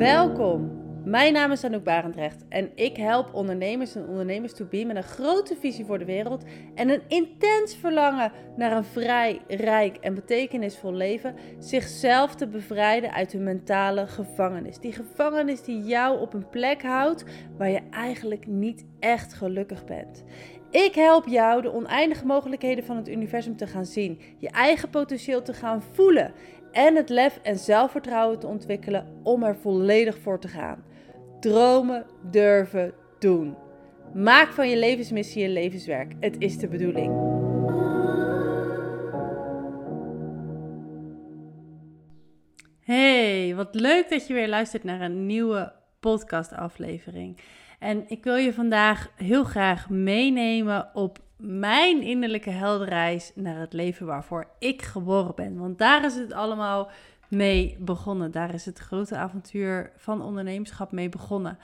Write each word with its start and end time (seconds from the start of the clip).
Welkom. 0.00 0.70
Mijn 1.04 1.32
naam 1.32 1.52
is 1.52 1.64
Anouk 1.64 1.84
Barendrecht 1.84 2.44
en 2.48 2.70
ik 2.74 2.96
help 2.96 3.34
ondernemers 3.34 3.94
en 3.94 4.08
ondernemers 4.08 4.52
to 4.52 4.64
be 4.64 4.84
met 4.84 4.96
een 4.96 5.02
grote 5.02 5.56
visie 5.60 5.84
voor 5.84 5.98
de 5.98 6.04
wereld 6.04 6.44
en 6.74 6.88
een 6.88 7.02
intens 7.08 7.76
verlangen 7.76 8.32
naar 8.56 8.72
een 8.72 8.84
vrij, 8.84 9.40
rijk 9.48 9.96
en 9.96 10.14
betekenisvol 10.14 10.92
leven, 10.92 11.34
zichzelf 11.58 12.34
te 12.34 12.46
bevrijden 12.46 13.12
uit 13.12 13.32
hun 13.32 13.42
mentale 13.42 14.06
gevangenis. 14.06 14.78
Die 14.78 14.92
gevangenis 14.92 15.62
die 15.62 15.82
jou 15.82 16.20
op 16.20 16.34
een 16.34 16.48
plek 16.48 16.82
houdt 16.82 17.24
waar 17.56 17.70
je 17.70 17.82
eigenlijk 17.90 18.46
niet 18.46 18.84
echt 19.00 19.34
gelukkig 19.34 19.84
bent. 19.84 20.24
Ik 20.70 20.94
help 20.94 21.26
jou 21.26 21.62
de 21.62 21.72
oneindige 21.72 22.26
mogelijkheden 22.26 22.84
van 22.84 22.96
het 22.96 23.08
universum 23.08 23.56
te 23.56 23.66
gaan 23.66 23.86
zien, 23.86 24.20
je 24.38 24.50
eigen 24.50 24.90
potentieel 24.90 25.42
te 25.42 25.54
gaan 25.54 25.82
voelen 25.92 26.32
en 26.72 26.96
het 26.96 27.08
lef 27.08 27.38
en 27.42 27.58
zelfvertrouwen 27.58 28.38
te 28.38 28.46
ontwikkelen 28.46 29.20
om 29.22 29.42
er 29.42 29.56
volledig 29.56 30.18
voor 30.18 30.40
te 30.40 30.48
gaan. 30.48 30.84
Dromen, 31.40 32.06
durven, 32.30 32.92
doen. 33.18 33.56
Maak 34.14 34.52
van 34.52 34.68
je 34.68 34.76
levensmissie 34.76 35.42
je 35.42 35.48
levenswerk. 35.48 36.12
Het 36.20 36.36
is 36.38 36.58
de 36.58 36.68
bedoeling. 36.68 37.38
Hey, 42.80 43.54
wat 43.54 43.74
leuk 43.74 44.08
dat 44.08 44.26
je 44.26 44.34
weer 44.34 44.48
luistert 44.48 44.84
naar 44.84 45.00
een 45.00 45.26
nieuwe 45.26 45.72
podcastaflevering. 46.00 47.38
En 47.78 48.04
ik 48.08 48.24
wil 48.24 48.36
je 48.36 48.52
vandaag 48.52 49.12
heel 49.16 49.44
graag 49.44 49.88
meenemen 49.88 50.90
op 50.94 51.18
mijn 51.40 52.02
innerlijke 52.02 52.50
helderreis 52.50 53.32
naar 53.34 53.58
het 53.58 53.72
leven 53.72 54.06
waarvoor 54.06 54.48
ik 54.58 54.82
geboren 54.82 55.34
ben. 55.34 55.58
Want 55.58 55.78
daar 55.78 56.04
is 56.04 56.14
het 56.14 56.32
allemaal 56.32 56.90
mee 57.28 57.76
begonnen. 57.78 58.30
Daar 58.30 58.54
is 58.54 58.66
het 58.66 58.78
grote 58.78 59.16
avontuur 59.16 59.92
van 59.96 60.22
ondernemerschap 60.22 60.92
mee 60.92 61.08
begonnen. 61.08 61.58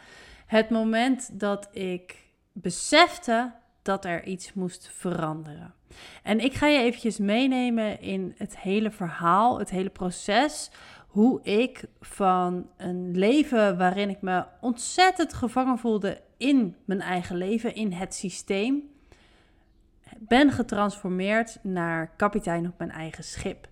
Het 0.47 0.71
moment 0.71 1.41
dat 1.41 1.69
ik 1.73 2.25
besefte 2.53 3.53
dat 3.83 4.05
er 4.05 4.25
iets 4.25 4.53
moest 4.53 4.91
veranderen. 4.93 5.75
En 6.23 6.41
ik 6.41 6.55
ga 6.55 6.67
je 6.67 6.79
eventjes 6.79 7.19
meenemen 7.19 8.01
in 8.01 8.35
het 8.37 8.59
hele 8.59 8.91
verhaal, 8.91 9.59
het 9.59 9.71
hele 9.71 9.91
proces. 9.91 10.71
Hoe 11.07 11.43
ik 11.43 11.85
van 12.01 12.71
een 12.77 13.19
leven 13.19 13.79
waarin 13.79 14.09
ik 14.09 14.23
me 14.23 14.45
ontzettend 14.61 15.35
gevangen 15.35 15.79
voelde 15.79 16.21
in 16.37 16.77
mijn 16.85 17.01
eigen 17.01 17.37
leven, 17.37 17.75
in 17.75 17.93
het 17.93 18.15
systeem, 18.15 18.95
ben 20.21 20.51
getransformeerd 20.51 21.59
naar 21.63 22.11
kapitein 22.17 22.67
op 22.67 22.79
mijn 22.79 22.91
eigen 22.91 23.25
schip. 23.25 23.69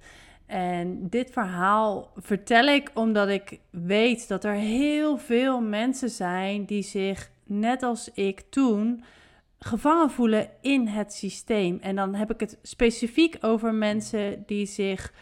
En 0.47 1.09
dit 1.09 1.31
verhaal 1.31 2.11
vertel 2.17 2.67
ik 2.67 2.91
omdat 2.95 3.29
ik 3.29 3.61
weet 3.71 4.29
dat 4.29 4.45
er 4.45 4.55
heel 4.55 5.19
veel 5.19 5.61
mensen 5.61 6.11
zijn 6.11 6.65
die 6.65 6.83
zich, 6.83 7.31
net 7.45 7.83
als 7.83 8.11
ik 8.13 8.41
toen, 8.51 9.05
gevangen 9.59 10.11
voelen 10.11 10.49
in 10.61 10.87
het 10.87 11.13
systeem. 11.13 11.79
En 11.81 11.97
dan 11.97 12.15
heb 12.15 12.31
ik 12.31 12.41
het 12.41 12.59
specifiek 12.63 13.37
over 13.41 13.75
mensen 13.75 14.43
die 14.47 14.67
zich 14.67 15.13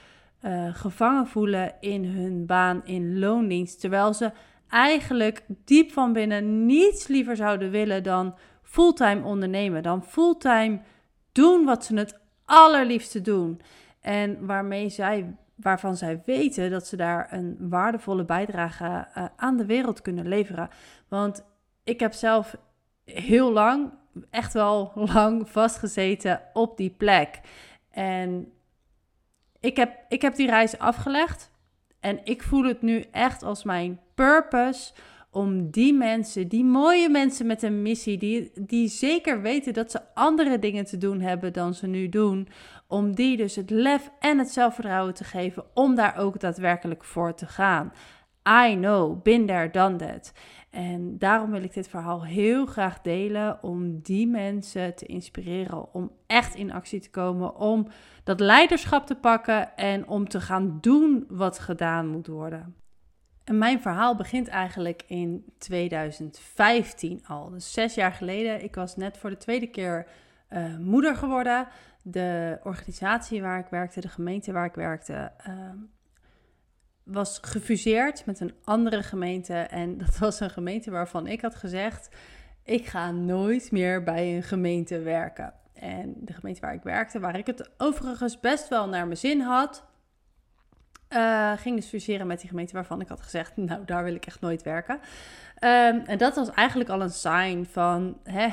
uh, 0.44 0.74
gevangen 0.74 1.26
voelen 1.26 1.74
in 1.80 2.04
hun 2.04 2.46
baan 2.46 2.80
in 2.84 3.18
loondienst. 3.18 3.80
Terwijl 3.80 4.14
ze 4.14 4.30
eigenlijk 4.68 5.44
diep 5.64 5.92
van 5.92 6.12
binnen 6.12 6.66
niets 6.66 7.06
liever 7.06 7.36
zouden 7.36 7.70
willen 7.70 8.02
dan 8.02 8.34
fulltime 8.62 9.24
ondernemen, 9.24 9.82
dan 9.82 10.04
fulltime 10.04 10.80
doen 11.32 11.64
wat 11.64 11.84
ze 11.84 11.96
het 11.96 12.20
allerliefste 12.44 13.20
doen. 13.20 13.60
En 14.00 14.46
waarmee 14.46 14.88
zij, 14.88 15.36
waarvan 15.54 15.96
zij 15.96 16.22
weten 16.24 16.70
dat 16.70 16.86
ze 16.86 16.96
daar 16.96 17.32
een 17.32 17.56
waardevolle 17.60 18.24
bijdrage 18.24 18.84
uh, 18.84 19.24
aan 19.36 19.56
de 19.56 19.66
wereld 19.66 20.02
kunnen 20.02 20.28
leveren. 20.28 20.68
Want 21.08 21.44
ik 21.84 22.00
heb 22.00 22.12
zelf 22.12 22.56
heel 23.04 23.52
lang, 23.52 23.92
echt 24.30 24.52
wel 24.52 24.92
lang 25.14 25.50
vastgezeten 25.50 26.40
op 26.52 26.76
die 26.76 26.90
plek. 26.90 27.40
En 27.90 28.52
ik 29.60 29.76
heb, 29.76 30.04
ik 30.08 30.22
heb 30.22 30.34
die 30.34 30.46
reis 30.46 30.78
afgelegd. 30.78 31.50
En 32.00 32.20
ik 32.24 32.42
voel 32.42 32.64
het 32.64 32.82
nu 32.82 33.04
echt 33.10 33.42
als 33.42 33.64
mijn 33.64 34.00
purpose 34.14 34.92
om 35.34 35.70
die 35.70 35.94
mensen, 35.94 36.48
die 36.48 36.64
mooie 36.64 37.08
mensen 37.08 37.46
met 37.46 37.62
een 37.62 37.82
missie, 37.82 38.18
die, 38.18 38.52
die 38.60 38.88
zeker 38.88 39.42
weten 39.42 39.72
dat 39.72 39.90
ze 39.90 40.00
andere 40.14 40.58
dingen 40.58 40.84
te 40.84 40.98
doen 40.98 41.20
hebben 41.20 41.52
dan 41.52 41.74
ze 41.74 41.86
nu 41.86 42.08
doen, 42.08 42.48
om 42.86 43.14
die 43.14 43.36
dus 43.36 43.56
het 43.56 43.70
lef 43.70 44.10
en 44.18 44.38
het 44.38 44.50
zelfvertrouwen 44.50 45.14
te 45.14 45.24
geven 45.24 45.64
om 45.74 45.94
daar 45.94 46.16
ook 46.16 46.40
daadwerkelijk 46.40 47.04
voor 47.04 47.34
te 47.34 47.46
gaan. 47.46 47.92
I 48.48 48.74
know, 48.74 49.22
been 49.22 49.46
there, 49.46 49.70
done 49.70 49.96
that. 49.96 50.32
En 50.70 51.18
daarom 51.18 51.50
wil 51.50 51.62
ik 51.62 51.74
dit 51.74 51.88
verhaal 51.88 52.24
heel 52.24 52.66
graag 52.66 53.00
delen 53.00 53.62
om 53.62 54.00
die 54.00 54.26
mensen 54.26 54.94
te 54.94 55.06
inspireren 55.06 55.94
om 55.94 56.10
echt 56.26 56.54
in 56.54 56.72
actie 56.72 57.00
te 57.00 57.10
komen, 57.10 57.56
om 57.56 57.86
dat 58.24 58.40
leiderschap 58.40 59.06
te 59.06 59.14
pakken 59.14 59.76
en 59.76 60.08
om 60.08 60.28
te 60.28 60.40
gaan 60.40 60.78
doen 60.80 61.24
wat 61.28 61.58
gedaan 61.58 62.08
moet 62.08 62.26
worden. 62.26 62.81
En 63.44 63.58
mijn 63.58 63.80
verhaal 63.80 64.16
begint 64.16 64.48
eigenlijk 64.48 65.02
in 65.06 65.44
2015 65.58 67.26
al. 67.26 67.50
Dus 67.50 67.72
zes 67.72 67.94
jaar 67.94 68.12
geleden. 68.12 68.62
Ik 68.62 68.74
was 68.74 68.96
net 68.96 69.18
voor 69.18 69.30
de 69.30 69.36
tweede 69.36 69.66
keer 69.66 70.06
uh, 70.50 70.76
moeder 70.78 71.16
geworden. 71.16 71.66
De 72.02 72.58
organisatie 72.62 73.42
waar 73.42 73.58
ik 73.58 73.66
werkte, 73.70 74.00
de 74.00 74.08
gemeente 74.08 74.52
waar 74.52 74.64
ik 74.64 74.74
werkte, 74.74 75.32
uh, 75.48 75.54
was 77.02 77.38
gefuseerd 77.42 78.26
met 78.26 78.40
een 78.40 78.54
andere 78.64 79.02
gemeente. 79.02 79.54
En 79.54 79.98
dat 80.04 80.18
was 80.18 80.40
een 80.40 80.50
gemeente 80.50 80.90
waarvan 80.90 81.26
ik 81.26 81.40
had 81.40 81.54
gezegd: 81.54 82.08
ik 82.64 82.86
ga 82.86 83.10
nooit 83.10 83.70
meer 83.70 84.02
bij 84.02 84.36
een 84.36 84.42
gemeente 84.42 84.98
werken. 84.98 85.54
En 85.72 86.14
de 86.16 86.32
gemeente 86.32 86.60
waar 86.60 86.74
ik 86.74 86.82
werkte, 86.82 87.20
waar 87.20 87.38
ik 87.38 87.46
het 87.46 87.70
overigens 87.78 88.40
best 88.40 88.68
wel 88.68 88.88
naar 88.88 89.06
mijn 89.06 89.18
zin 89.18 89.40
had, 89.40 89.84
uh, 91.14 91.52
ging 91.56 91.76
dus 91.76 91.86
fuseren 91.86 92.26
met 92.26 92.40
die 92.40 92.48
gemeente 92.48 92.72
waarvan 92.72 93.00
ik 93.00 93.08
had 93.08 93.20
gezegd, 93.20 93.56
nou, 93.68 93.84
daar 93.86 94.04
wil 94.04 94.14
ik 94.14 94.26
echt 94.26 94.40
nooit 94.40 94.62
werken. 94.62 95.00
Um, 95.64 96.02
en 96.06 96.18
dat 96.18 96.34
was 96.34 96.50
eigenlijk 96.50 96.90
al 96.90 97.00
een 97.00 97.10
sign 97.10 97.66
van, 97.70 98.16
hè, 98.24 98.48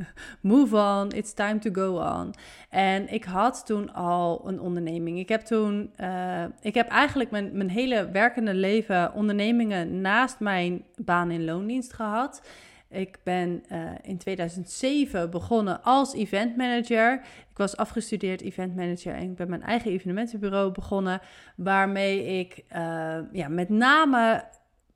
move 0.40 0.76
on, 0.76 1.12
it's 1.12 1.32
time 1.32 1.58
to 1.58 1.70
go 1.72 1.98
on. 1.98 2.34
En 2.68 3.12
ik 3.12 3.24
had 3.24 3.66
toen 3.66 3.92
al 3.94 4.48
een 4.48 4.60
onderneming. 4.60 5.18
Ik 5.18 5.28
heb 5.28 5.40
toen, 5.40 5.92
uh, 6.00 6.44
ik 6.60 6.74
heb 6.74 6.88
eigenlijk 6.88 7.30
mijn, 7.30 7.56
mijn 7.56 7.70
hele 7.70 8.10
werkende 8.10 8.54
leven 8.54 9.12
ondernemingen 9.14 10.00
naast 10.00 10.40
mijn 10.40 10.84
baan 10.96 11.30
in 11.30 11.44
loondienst 11.44 11.92
gehad. 11.92 12.42
Ik 12.92 13.18
ben 13.22 13.62
uh, 13.72 13.90
in 14.02 14.18
2007 14.18 15.30
begonnen 15.30 15.82
als 15.82 16.14
event 16.14 16.56
manager. 16.56 17.20
Ik 17.50 17.56
was 17.56 17.76
afgestudeerd 17.76 18.40
event 18.40 18.76
manager 18.76 19.14
en 19.14 19.22
ik 19.22 19.34
ben 19.34 19.48
mijn 19.48 19.62
eigen 19.62 19.90
evenementenbureau 19.90 20.72
begonnen. 20.72 21.20
Waarmee 21.56 22.24
ik 22.38 22.64
uh, 22.76 23.18
ja, 23.32 23.48
met 23.48 23.68
name 23.68 24.44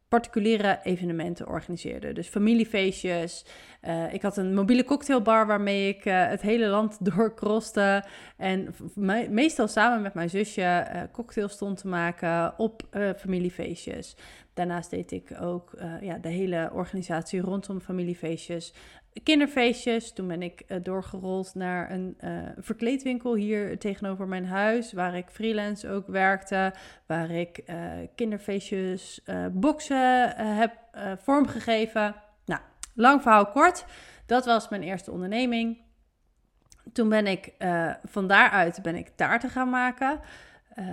particuliere 0.08 0.80
evenementen 0.82 1.48
organiseerde. 1.48 2.12
Dus 2.12 2.28
familiefeestjes. 2.28 3.44
Uh, 3.82 4.12
ik 4.12 4.22
had 4.22 4.36
een 4.36 4.54
mobiele 4.54 4.84
cocktailbar 4.84 5.46
waarmee 5.46 5.88
ik 5.88 6.04
uh, 6.04 6.28
het 6.28 6.42
hele 6.42 6.66
land 6.66 6.96
doorkroste. 7.14 8.04
En 8.36 8.74
me 8.94 9.26
meestal 9.30 9.68
samen 9.68 10.02
met 10.02 10.14
mijn 10.14 10.30
zusje 10.30 10.86
uh, 10.94 11.02
cocktails 11.12 11.52
stond 11.52 11.78
te 11.78 11.88
maken 11.88 12.58
op 12.58 12.82
familiefeestjes. 13.16 14.16
Daarnaast 14.54 14.90
deed 14.90 15.12
ik 15.12 15.36
ook 15.40 15.70
ja, 16.00 16.18
de 16.18 16.28
hele 16.28 16.70
organisatie 16.72 17.40
rondom 17.40 17.80
familiefeestjes. 17.80 18.74
Kinderfeestjes. 19.22 20.12
Toen 20.12 20.26
ben 20.26 20.42
ik 20.42 20.84
doorgerold 20.84 21.54
naar 21.54 21.90
een 21.90 22.16
verkleedwinkel 22.58 23.34
hier 23.34 23.78
tegenover 23.78 24.28
mijn 24.28 24.46
huis. 24.46 24.92
Waar 24.92 25.16
ik 25.16 25.28
freelance 25.30 25.90
ook 25.90 26.06
werkte. 26.06 26.74
Waar 27.06 27.30
ik 27.30 27.64
kinderfeestjes, 28.14 29.20
boksen 29.52 30.36
heb 30.36 30.72
vormgegeven. 31.22 32.14
Nou, 32.44 32.60
Lang 32.98 33.22
verhaal 33.22 33.46
kort, 33.46 33.84
dat 34.26 34.44
was 34.44 34.68
mijn 34.68 34.82
eerste 34.82 35.10
onderneming. 35.10 35.78
Toen 36.92 37.08
ben 37.08 37.26
ik 37.26 37.52
uh, 37.58 37.90
van 38.04 38.26
daaruit 38.26 38.82
ben 38.82 38.94
ik 38.94 39.08
taarten 39.14 39.50
gaan 39.50 39.70
maken. 39.70 40.20
Uh, 40.78 40.84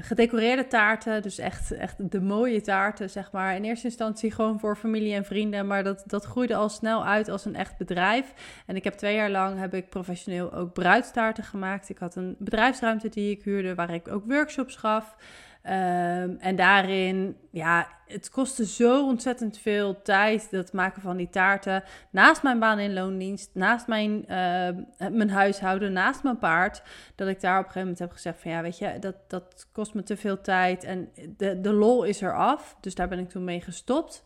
gedecoreerde 0.00 0.66
taarten, 0.66 1.22
dus 1.22 1.38
echt, 1.38 1.72
echt 1.72 2.10
de 2.10 2.20
mooie 2.20 2.60
taarten, 2.60 3.10
zeg 3.10 3.32
maar. 3.32 3.56
In 3.56 3.64
eerste 3.64 3.86
instantie 3.86 4.30
gewoon 4.30 4.60
voor 4.60 4.76
familie 4.76 5.14
en 5.14 5.24
vrienden, 5.24 5.66
maar 5.66 5.84
dat, 5.84 6.02
dat 6.06 6.24
groeide 6.24 6.54
al 6.54 6.68
snel 6.68 7.04
uit 7.06 7.28
als 7.28 7.44
een 7.44 7.54
echt 7.56 7.76
bedrijf. 7.76 8.32
En 8.66 8.76
ik 8.76 8.84
heb 8.84 8.94
twee 8.94 9.14
jaar 9.14 9.30
lang 9.30 9.58
heb 9.58 9.74
ik 9.74 9.88
professioneel 9.88 10.52
ook 10.52 10.72
bruidstaarten 10.72 11.44
gemaakt. 11.44 11.88
Ik 11.88 11.98
had 11.98 12.16
een 12.16 12.36
bedrijfsruimte 12.38 13.08
die 13.08 13.30
ik 13.30 13.42
huurde, 13.42 13.74
waar 13.74 13.94
ik 13.94 14.08
ook 14.08 14.24
workshops 14.26 14.76
gaf. 14.76 15.16
Ehm, 15.62 16.34
en 16.38 16.56
daarin, 16.56 17.36
ja, 17.50 17.88
het 18.06 18.30
kostte 18.30 18.66
zo 18.66 19.06
ontzettend 19.06 19.58
veel 19.58 20.02
tijd, 20.02 20.50
dat 20.50 20.72
maken 20.72 21.02
van 21.02 21.16
die 21.16 21.28
taarten. 21.28 21.82
Naast 22.10 22.42
mijn 22.42 22.58
baan 22.58 22.78
in 22.78 22.92
loondienst, 22.92 23.50
naast 23.54 23.86
mijn, 23.86 24.26
ehm, 24.26 24.82
mijn 24.98 25.30
huishouden, 25.30 25.92
naast 25.92 26.22
mijn 26.22 26.38
paard. 26.38 26.82
Dat 27.14 27.28
ik 27.28 27.40
daar 27.40 27.58
op 27.58 27.64
een 27.64 27.70
gegeven 27.70 27.80
moment 27.80 27.98
heb 27.98 28.12
gezegd 28.12 28.40
van, 28.40 28.50
ja, 28.50 28.62
weet 28.62 28.78
je, 28.78 28.98
dat, 28.98 29.16
dat 29.28 29.68
kost 29.72 29.94
me 29.94 30.02
te 30.02 30.16
veel 30.16 30.40
tijd. 30.40 30.84
En 30.84 31.08
de, 31.36 31.60
de 31.60 31.72
lol 31.72 32.04
is 32.04 32.22
er 32.22 32.36
af, 32.36 32.76
dus 32.80 32.94
daar 32.94 33.08
ben 33.08 33.18
ik 33.18 33.28
toen 33.28 33.44
mee 33.44 33.60
gestopt. 33.60 34.24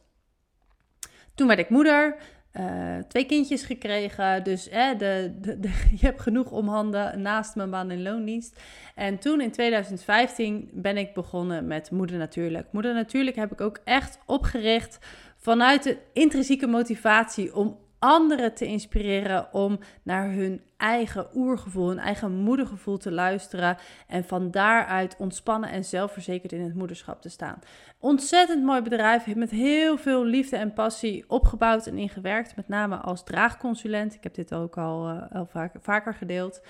Toen 1.35 1.47
werd 1.47 1.59
ik 1.59 1.71
moeder. 1.71 2.17
Uh, 2.61 2.99
twee 3.09 3.27
kindjes 3.27 3.63
gekregen. 3.63 4.45
Dus 4.45 4.69
eh, 4.69 4.99
de, 4.99 5.35
de, 5.41 5.59
je 6.01 6.07
hebt 6.07 6.21
genoeg 6.21 6.51
om 6.51 6.69
handen 6.69 7.23
naast 7.23 7.55
mijn 7.55 7.71
baan 7.71 7.91
in 7.91 8.03
loondienst. 8.03 8.61
En 8.95 9.19
toen 9.19 9.41
in 9.41 9.51
2015 9.51 10.71
ben 10.73 10.97
ik 10.97 11.15
begonnen 11.15 11.67
met 11.67 11.91
Moeder 11.91 12.19
Natuurlijk. 12.19 12.67
Moeder 12.71 12.95
Natuurlijk 12.95 13.37
heb 13.37 13.53
ik 13.53 13.61
ook 13.61 13.81
echt 13.85 14.19
opgericht 14.27 14.99
vanuit 15.37 15.83
de 15.83 15.99
intrinsieke 16.13 16.67
motivatie 16.67 17.57
om 17.57 17.79
anderen 17.99 18.55
te 18.55 18.67
inspireren 18.67 19.53
om 19.53 19.79
naar 20.03 20.31
hun 20.31 20.63
eigen 20.77 21.27
oergevoel, 21.35 21.89
hun 21.89 21.99
eigen 21.99 22.33
moedergevoel 22.33 22.97
te 22.97 23.13
luisteren 23.13 23.77
en 24.07 24.25
van 24.25 24.51
daaruit 24.51 25.17
ontspannen 25.19 25.71
en 25.71 25.85
zelfverzekerd 25.85 26.53
in 26.53 26.61
het 26.61 26.75
moederschap 26.75 27.23
te 27.23 27.29
staan. 27.29 27.59
Ontzettend 27.99 28.65
mooi 28.65 28.81
bedrijf, 28.83 29.35
met 29.35 29.51
heel 29.51 29.99
veel 29.99 30.25
liefde 30.25 30.57
en 30.57 30.73
passie 30.73 31.25
opgebouwd 31.29 31.87
en 31.87 31.99
ingewerkt, 31.99 32.57
met 32.57 32.69
name 32.69 32.97
als 32.97 33.25
draagconsulent. 33.25 34.15
Ik 34.15 34.23
heb 34.23 34.35
dit 34.35 34.55
ook 34.55 34.79
al, 34.79 35.11
uh, 35.11 35.23
al 35.33 35.47
vaker, 35.47 35.81
vaker 35.81 36.15
gedeeld. 36.15 36.63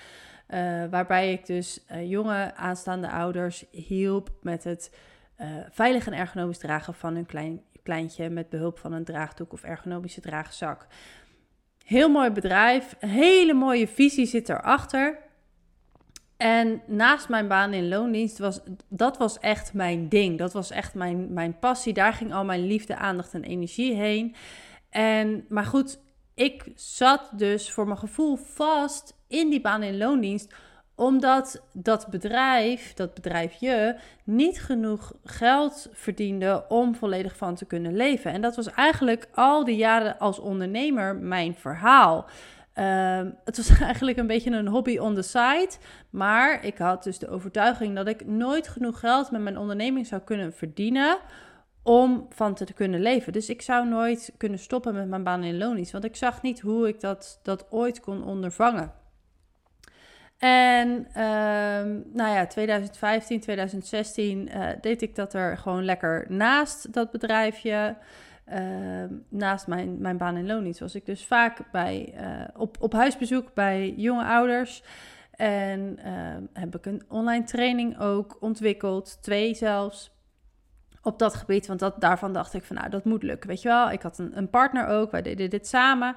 Uh, 0.49 0.85
waarbij 0.89 1.31
ik 1.31 1.45
dus 1.45 1.85
uh, 1.91 2.09
jonge 2.09 2.55
aanstaande 2.55 3.09
ouders 3.09 3.65
hielp 3.71 4.29
met 4.41 4.63
het 4.63 4.95
veilig 5.69 6.07
en 6.07 6.13
ergonomisch 6.13 6.57
dragen 6.57 6.93
van 6.93 7.15
hun 7.15 7.25
klein, 7.25 7.61
kleintje 7.87 8.29
met 8.29 8.49
behulp 8.49 8.79
van 8.79 8.93
een 8.93 9.03
draagdoek 9.03 9.53
of 9.53 9.63
ergonomische 9.63 10.21
draagzak. 10.21 10.87
Heel 11.85 12.09
mooi 12.09 12.29
bedrijf, 12.29 12.95
hele 12.99 13.53
mooie 13.53 13.87
visie 13.87 14.25
zit 14.25 14.49
erachter. 14.49 15.19
En 16.37 16.81
naast 16.87 17.29
mijn 17.29 17.47
baan 17.47 17.73
in 17.73 17.87
loondienst 17.87 18.37
was 18.37 18.59
dat 18.87 19.17
was 19.17 19.39
echt 19.39 19.73
mijn 19.73 20.09
ding. 20.09 20.37
Dat 20.37 20.53
was 20.53 20.71
echt 20.71 20.93
mijn, 20.93 21.33
mijn 21.33 21.59
passie. 21.59 21.93
Daar 21.93 22.13
ging 22.13 22.33
al 22.33 22.45
mijn 22.45 22.67
liefde, 22.67 22.95
aandacht 22.95 23.33
en 23.33 23.43
energie 23.43 23.93
heen. 23.93 24.35
En, 24.89 25.45
maar 25.49 25.65
goed, 25.65 25.99
ik 26.33 26.71
zat 26.75 27.29
dus 27.35 27.71
voor 27.71 27.85
mijn 27.85 27.97
gevoel 27.97 28.35
vast 28.35 29.13
in 29.27 29.49
die 29.49 29.61
baan 29.61 29.83
in 29.83 29.97
loondienst 29.97 30.53
omdat 30.97 31.61
dat 31.71 32.07
bedrijf, 32.07 32.93
dat 32.93 33.13
bedrijfje, 33.13 33.97
niet 34.23 34.61
genoeg 34.61 35.13
geld 35.23 35.89
verdiende 35.91 36.65
om 36.67 36.95
volledig 36.95 37.37
van 37.37 37.55
te 37.55 37.65
kunnen 37.65 37.95
leven. 37.95 38.31
En 38.31 38.41
dat 38.41 38.55
was 38.55 38.71
eigenlijk 38.71 39.27
al 39.33 39.63
die 39.63 39.75
jaren 39.75 40.19
als 40.19 40.39
ondernemer 40.39 41.15
mijn 41.15 41.55
verhaal. 41.55 42.25
Ehm, 42.73 43.29
het 43.45 43.57
was 43.57 43.79
eigenlijk 43.79 44.17
een 44.17 44.27
beetje 44.27 44.51
een 44.51 44.67
hobby 44.67 44.97
on 44.97 45.15
the 45.15 45.21
side. 45.21 45.69
Maar 46.09 46.65
ik 46.65 46.77
had 46.77 47.03
dus 47.03 47.19
de 47.19 47.29
overtuiging 47.29 47.95
dat 47.95 48.07
ik 48.07 48.25
nooit 48.25 48.67
genoeg 48.67 48.99
geld 48.99 49.31
met 49.31 49.41
mijn 49.41 49.57
onderneming 49.57 50.07
zou 50.07 50.21
kunnen 50.21 50.53
verdienen 50.53 51.17
om 51.83 52.27
van 52.29 52.53
te 52.53 52.73
kunnen 52.73 53.01
leven. 53.01 53.33
Dus 53.33 53.49
ik 53.49 53.61
zou 53.61 53.87
nooit 53.87 54.33
kunnen 54.37 54.59
stoppen 54.59 54.93
met 54.93 55.07
mijn 55.07 55.23
baan 55.23 55.43
in 55.43 55.57
loondienst. 55.57 55.91
Want 55.91 56.03
ik 56.03 56.15
zag 56.15 56.41
niet 56.41 56.59
hoe 56.59 56.87
ik 56.87 56.99
dat, 56.99 57.39
dat 57.43 57.65
ooit 57.69 57.99
kon 57.99 58.23
ondervangen. 58.23 59.05
En 60.37 60.89
um, 60.89 62.03
nou 62.13 62.35
ja, 62.35 62.47
2015, 62.47 63.39
2016 63.39 64.47
uh, 64.47 64.67
deed 64.81 65.01
ik 65.01 65.15
dat 65.15 65.33
er 65.33 65.57
gewoon 65.57 65.85
lekker 65.85 66.25
naast 66.29 66.93
dat 66.93 67.11
bedrijfje. 67.11 67.95
Uh, 68.53 68.57
naast 69.29 69.67
mijn, 69.67 70.01
mijn 70.01 70.17
baan 70.17 70.37
in 70.37 70.45
loondienst 70.45 70.79
was 70.79 70.95
ik 70.95 71.05
dus 71.05 71.25
vaak 71.25 71.71
bij, 71.71 72.13
uh, 72.19 72.61
op, 72.61 72.77
op 72.79 72.93
huisbezoek 72.93 73.53
bij 73.53 73.93
jonge 73.97 74.25
ouders. 74.25 74.83
En 75.31 75.99
ehm, 76.03 76.43
heb 76.53 76.75
ik 76.75 76.85
een 76.85 77.03
online 77.07 77.43
training 77.43 77.99
ook 77.99 78.37
ontwikkeld, 78.39 79.17
twee 79.21 79.53
zelfs, 79.53 80.11
op 81.01 81.19
dat 81.19 81.33
gebied. 81.33 81.67
Want 81.67 81.79
dat, 81.79 82.01
daarvan 82.01 82.33
dacht 82.33 82.53
ik 82.53 82.63
van 82.63 82.75
nou, 82.75 82.89
dat 82.89 83.05
moet 83.05 83.23
lukken, 83.23 83.49
weet 83.49 83.61
je 83.61 83.67
wel. 83.67 83.91
Ik 83.91 84.01
had 84.01 84.17
een, 84.17 84.37
een 84.37 84.49
partner 84.49 84.87
ook, 84.87 85.11
wij 85.11 85.21
deden 85.21 85.49
dit 85.49 85.67
samen. 85.67 86.15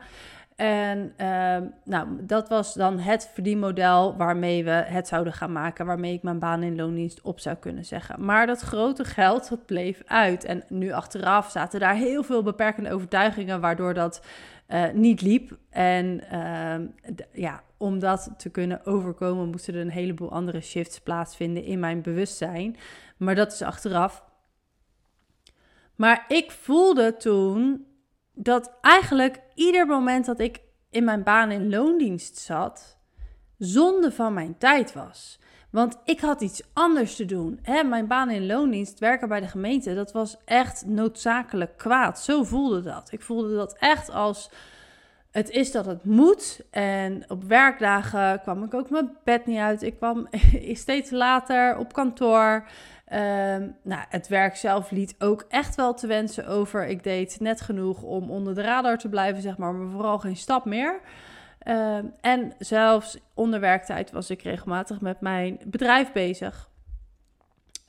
En 0.61 1.13
uh, 1.21 1.57
nou, 1.85 2.09
dat 2.21 2.49
was 2.49 2.75
dan 2.75 2.99
het 2.99 3.31
verdienmodel 3.33 4.17
waarmee 4.17 4.65
we 4.65 4.71
het 4.71 5.09
zouden 5.09 5.33
gaan 5.33 5.53
maken, 5.53 5.87
waarmee 5.87 6.13
ik 6.13 6.23
mijn 6.23 6.39
baan 6.39 6.63
in 6.63 6.77
loondienst 6.77 7.21
op 7.21 7.41
zou 7.41 7.57
kunnen 7.57 7.85
zeggen. 7.85 8.25
Maar 8.25 8.47
dat 8.47 8.61
grote 8.61 9.05
geld, 9.05 9.49
dat 9.49 9.67
bleef 9.67 10.03
uit. 10.07 10.45
En 10.45 10.63
nu 10.69 10.93
achteraf 10.93 11.51
zaten 11.51 11.81
daar 11.81 11.95
heel 11.95 12.23
veel 12.23 12.43
beperkende 12.43 12.93
overtuigingen, 12.93 13.61
waardoor 13.61 13.95
dat 13.95 14.25
uh, 14.69 14.91
niet 14.93 15.23
liep. 15.23 15.57
En 15.71 16.21
uh, 16.33 17.15
ja, 17.33 17.63
om 17.77 17.99
dat 17.99 18.35
te 18.37 18.51
kunnen 18.51 18.87
overkomen, 18.87 19.49
moesten 19.49 19.75
er 19.75 19.81
een 19.81 19.91
heleboel 19.91 20.33
andere 20.33 20.61
shifts 20.61 21.01
plaatsvinden 21.01 21.65
in 21.65 21.81
mijn 21.81 22.03
bewustzijn. 22.03 22.77
Maar 23.17 23.35
dat 23.35 23.53
is 23.53 23.63
achteraf. 23.63 24.25
Maar 25.97 26.25
ik 26.29 26.51
voelde 26.51 27.17
toen 27.17 27.89
dat 28.43 28.73
eigenlijk 28.81 29.41
ieder 29.55 29.87
moment 29.87 30.27
dat 30.27 30.41
ik 30.41 30.61
in 30.91 31.05
mijn 31.05 31.23
baan 31.23 31.51
in 31.51 31.69
loondienst 31.69 32.39
zat, 32.39 32.99
zonde 33.59 34.13
van 34.13 34.35
mijn 34.35 34.59
tijd 34.59 34.93
was. 34.93 35.39
Want 35.71 35.97
ik 36.05 36.21
had 36.21 36.41
iets 36.41 36.63
anders 36.73 37.17
te 37.17 37.25
doen. 37.25 37.59
Hè, 37.63 37.83
mijn 37.83 38.07
baan 38.07 38.31
in 38.31 38.47
loondienst, 38.47 38.99
werken 38.99 39.29
bij 39.29 39.41
de 39.41 39.47
gemeente, 39.47 39.95
dat 39.95 40.13
was 40.13 40.37
echt 40.45 40.87
noodzakelijk 40.87 41.77
kwaad. 41.77 42.21
Zo 42.21 42.43
voelde 42.43 42.83
dat. 42.83 43.13
Ik 43.13 43.23
voelde 43.23 43.57
dat 43.57 43.77
echt 43.79 44.11
als 44.11 44.51
het 45.31 45.51
is 45.51 45.73
dat 45.73 45.87
het 45.87 46.05
moet. 46.05 46.61
En 46.71 47.25
op 47.29 47.45
werkdagen 47.45 48.41
kwam 48.41 48.63
ik 48.63 48.75
ook 48.75 48.91
mijn 48.91 49.17
bed 49.25 49.47
niet 49.47 49.59
uit. 49.59 49.83
Ik 49.83 49.97
kwam 49.97 50.29
steeds 50.73 51.11
later 51.11 51.79
op 51.79 51.93
kantoor. 51.93 52.69
Um, 53.13 53.77
nou, 53.83 54.05
het 54.09 54.29
werk 54.29 54.57
zelf 54.57 54.91
liet 54.91 55.15
ook 55.19 55.45
echt 55.49 55.75
wel 55.75 55.95
te 55.95 56.07
wensen 56.07 56.47
over. 56.47 56.87
Ik 56.87 57.03
deed 57.03 57.41
net 57.41 57.61
genoeg 57.61 58.03
om 58.03 58.31
onder 58.31 58.55
de 58.55 58.63
radar 58.63 58.99
te 58.99 59.09
blijven, 59.09 59.43
zeg 59.43 59.59
maar, 59.59 59.75
maar 59.75 59.91
vooral 59.91 60.19
geen 60.19 60.37
stap 60.37 60.65
meer. 60.65 61.01
Um, 61.69 62.15
en 62.21 62.53
zelfs 62.59 63.19
onder 63.35 63.61
werktijd 63.61 64.11
was 64.11 64.31
ik 64.31 64.43
regelmatig 64.43 65.01
met 65.01 65.21
mijn 65.21 65.61
bedrijf 65.67 66.13
bezig. 66.13 66.69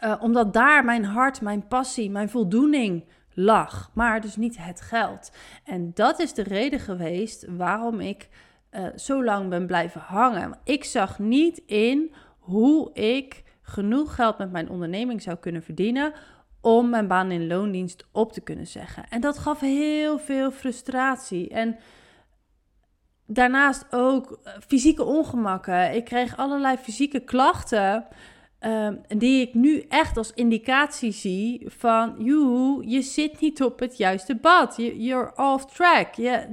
Uh, 0.03 0.15
omdat 0.19 0.53
daar 0.53 0.85
mijn 0.85 1.05
hart, 1.05 1.41
mijn 1.41 1.67
passie, 1.67 2.09
mijn 2.09 2.29
voldoening 2.29 3.05
lag, 3.33 3.91
maar 3.93 4.21
dus 4.21 4.35
niet 4.35 4.57
het 4.57 4.81
geld. 4.81 5.31
En 5.63 5.91
dat 5.93 6.19
is 6.19 6.33
de 6.33 6.43
reden 6.43 6.79
geweest 6.79 7.45
waarom 7.49 7.99
ik 7.99 8.29
uh, 8.71 8.87
zo 8.95 9.23
lang 9.23 9.49
ben 9.49 9.67
blijven 9.67 10.01
hangen. 10.01 10.57
Ik 10.63 10.83
zag 10.83 11.19
niet 11.19 11.57
in 11.65 12.13
hoe 12.39 12.93
ik 12.93 13.43
genoeg 13.61 14.15
geld 14.15 14.37
met 14.37 14.51
mijn 14.51 14.69
onderneming 14.69 15.21
zou 15.21 15.37
kunnen 15.37 15.63
verdienen 15.63 16.13
om 16.61 16.89
mijn 16.89 17.07
baan 17.07 17.31
in 17.31 17.47
loondienst 17.47 18.07
op 18.11 18.31
te 18.33 18.41
kunnen 18.41 18.67
zeggen. 18.67 19.03
En 19.09 19.21
dat 19.21 19.37
gaf 19.37 19.59
heel 19.59 20.19
veel 20.19 20.51
frustratie. 20.51 21.49
En 21.49 21.77
daarnaast 23.25 23.85
ook 23.91 24.39
eh, 24.43 24.53
fysieke 24.67 25.03
ongemakken. 25.03 25.95
Ik 25.95 26.05
kreeg 26.05 26.37
allerlei 26.37 26.77
fysieke 26.77 27.19
klachten. 27.19 28.05
Um, 28.65 29.01
die 29.07 29.47
ik 29.47 29.53
nu 29.53 29.85
echt 29.89 30.17
als 30.17 30.33
indicatie 30.33 31.11
zie 31.11 31.63
van, 31.67 32.15
joe, 32.17 32.89
je 32.89 33.01
zit 33.01 33.39
niet 33.39 33.63
op 33.63 33.79
het 33.79 33.97
juiste 33.97 34.35
pad. 34.35 34.75
You're 34.77 35.31
off 35.35 35.65
track. 35.65 36.13
Je, 36.13 36.47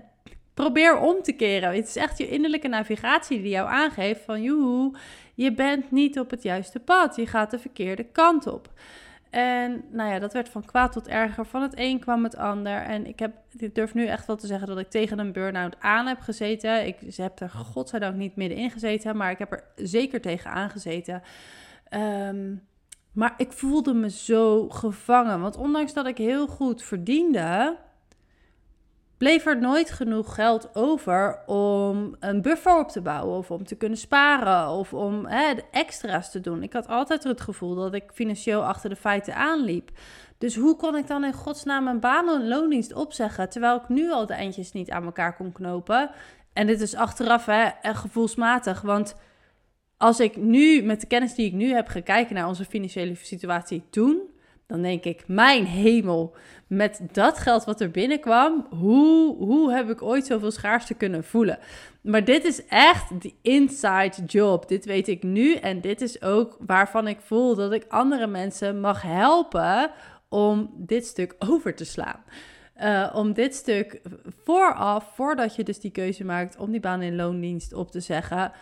probeer 0.54 0.98
om 0.98 1.22
te 1.22 1.32
keren. 1.32 1.74
Het 1.74 1.88
is 1.88 1.96
echt 1.96 2.18
je 2.18 2.28
innerlijke 2.28 2.68
navigatie 2.68 3.42
die 3.42 3.50
jou 3.50 3.68
aangeeft 3.68 4.20
van, 4.24 4.42
joe, 4.42 4.94
je 5.38 5.52
bent 5.52 5.90
niet 5.90 6.18
op 6.18 6.30
het 6.30 6.42
juiste 6.42 6.80
pad. 6.80 7.16
Je 7.16 7.26
gaat 7.26 7.50
de 7.50 7.58
verkeerde 7.58 8.04
kant 8.04 8.46
op. 8.46 8.72
En 9.30 9.84
nou 9.90 10.10
ja, 10.10 10.18
dat 10.18 10.32
werd 10.32 10.48
van 10.48 10.64
kwaad 10.64 10.92
tot 10.92 11.08
erger. 11.08 11.46
Van 11.46 11.62
het 11.62 11.72
een 11.76 12.00
kwam 12.00 12.24
het 12.24 12.36
ander. 12.36 12.82
En 12.82 13.06
ik, 13.06 13.18
heb, 13.18 13.32
ik 13.56 13.74
durf 13.74 13.94
nu 13.94 14.06
echt 14.06 14.26
wel 14.26 14.36
te 14.36 14.46
zeggen 14.46 14.68
dat 14.68 14.78
ik 14.78 14.90
tegen 14.90 15.18
een 15.18 15.32
burn-out 15.32 15.76
aan 15.80 16.06
heb 16.06 16.20
gezeten. 16.20 16.86
Ik 16.86 16.96
heb 17.16 17.40
er 17.40 17.50
godzijdank 17.50 18.16
niet 18.16 18.36
middenin 18.36 18.70
gezeten, 18.70 19.16
maar 19.16 19.30
ik 19.30 19.38
heb 19.38 19.52
er 19.52 19.64
zeker 19.76 20.20
tegen 20.20 20.50
aangezeten. 20.50 21.22
Um, 21.94 22.62
maar 23.12 23.34
ik 23.36 23.52
voelde 23.52 23.94
me 23.94 24.10
zo 24.10 24.68
gevangen. 24.68 25.40
Want 25.40 25.56
ondanks 25.56 25.92
dat 25.92 26.06
ik 26.06 26.18
heel 26.18 26.46
goed 26.46 26.82
verdiende, 26.82 27.76
bleef 29.18 29.46
er 29.46 29.60
nooit 29.60 29.90
genoeg 29.90 30.34
geld 30.34 30.74
over 30.74 31.42
om 31.46 32.16
een 32.20 32.42
buffer 32.42 32.78
op 32.78 32.88
te 32.88 33.00
bouwen 33.00 33.38
of 33.38 33.50
om 33.50 33.64
te 33.64 33.76
kunnen 33.76 33.98
sparen 33.98 34.68
of 34.68 34.94
om 34.94 35.26
hè, 35.26 35.54
de 35.54 35.64
extra's 35.70 36.30
te 36.30 36.40
doen. 36.40 36.62
Ik 36.62 36.72
had 36.72 36.88
altijd 36.88 37.24
het 37.24 37.40
gevoel 37.40 37.74
dat 37.74 37.94
ik 37.94 38.10
financieel 38.14 38.64
achter 38.64 38.90
de 38.90 38.96
feiten 38.96 39.34
aanliep. 39.34 39.90
Dus 40.38 40.56
hoe 40.56 40.76
kon 40.76 40.96
ik 40.96 41.06
dan 41.06 41.24
in 41.24 41.32
godsnaam 41.32 41.86
een 41.86 42.00
baan 42.00 42.28
en 42.28 42.48
loondienst 42.48 42.92
opzeggen 42.92 43.48
terwijl 43.48 43.76
ik 43.76 43.88
nu 43.88 44.10
al 44.10 44.26
de 44.26 44.34
eindjes 44.34 44.72
niet 44.72 44.90
aan 44.90 45.04
elkaar 45.04 45.36
kon 45.36 45.52
knopen? 45.52 46.10
En 46.52 46.66
dit 46.66 46.80
is 46.80 46.94
achteraf 46.94 47.46
hè, 47.46 47.68
gevoelsmatig, 47.82 48.80
want 48.80 49.16
als 49.96 50.20
ik 50.20 50.36
nu 50.36 50.82
met 50.82 51.00
de 51.00 51.06
kennis 51.06 51.34
die 51.34 51.46
ik 51.46 51.52
nu 51.52 51.72
heb 51.72 51.88
gekeken 51.88 52.34
naar 52.34 52.48
onze 52.48 52.64
financiële 52.64 53.14
situatie 53.14 53.82
toen, 53.90 54.20
dan 54.68 54.82
denk 54.82 55.04
ik, 55.04 55.24
mijn 55.26 55.64
hemel, 55.64 56.34
met 56.66 57.00
dat 57.12 57.38
geld 57.38 57.64
wat 57.64 57.80
er 57.80 57.90
binnenkwam, 57.90 58.66
hoe, 58.70 59.36
hoe 59.36 59.72
heb 59.72 59.90
ik 59.90 60.02
ooit 60.02 60.26
zoveel 60.26 60.50
schaarste 60.50 60.94
kunnen 60.94 61.24
voelen? 61.24 61.58
Maar 62.00 62.24
dit 62.24 62.44
is 62.44 62.66
echt 62.66 63.22
de 63.22 63.34
inside 63.42 64.24
job. 64.26 64.68
Dit 64.68 64.84
weet 64.84 65.08
ik 65.08 65.22
nu 65.22 65.54
en 65.54 65.80
dit 65.80 66.00
is 66.00 66.22
ook 66.22 66.56
waarvan 66.60 67.06
ik 67.06 67.20
voel 67.20 67.54
dat 67.54 67.72
ik 67.72 67.84
andere 67.88 68.26
mensen 68.26 68.80
mag 68.80 69.02
helpen 69.02 69.90
om 70.28 70.70
dit 70.76 71.06
stuk 71.06 71.34
over 71.38 71.74
te 71.74 71.84
slaan. 71.84 72.24
Uh, 72.82 73.10
om 73.14 73.32
dit 73.32 73.54
stuk 73.54 74.00
vooraf, 74.44 75.14
voordat 75.14 75.56
je 75.56 75.64
dus 75.64 75.80
die 75.80 75.90
keuze 75.90 76.24
maakt 76.24 76.56
om 76.56 76.70
die 76.70 76.80
baan 76.80 77.02
in 77.02 77.16
loondienst 77.16 77.72
op 77.72 77.90
te 77.90 78.00
zeggen, 78.00 78.52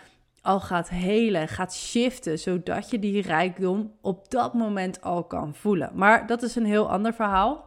al 0.46 0.60
gaat 0.60 0.88
helen, 0.88 1.48
gaat 1.48 1.74
shiften, 1.74 2.38
zodat 2.38 2.90
je 2.90 2.98
die 2.98 3.22
rijkdom 3.22 3.92
op 4.00 4.30
dat 4.30 4.54
moment 4.54 5.02
al 5.02 5.24
kan 5.24 5.54
voelen. 5.54 5.90
Maar 5.94 6.26
dat 6.26 6.42
is 6.42 6.56
een 6.56 6.64
heel 6.64 6.90
ander 6.90 7.14
verhaal. 7.14 7.64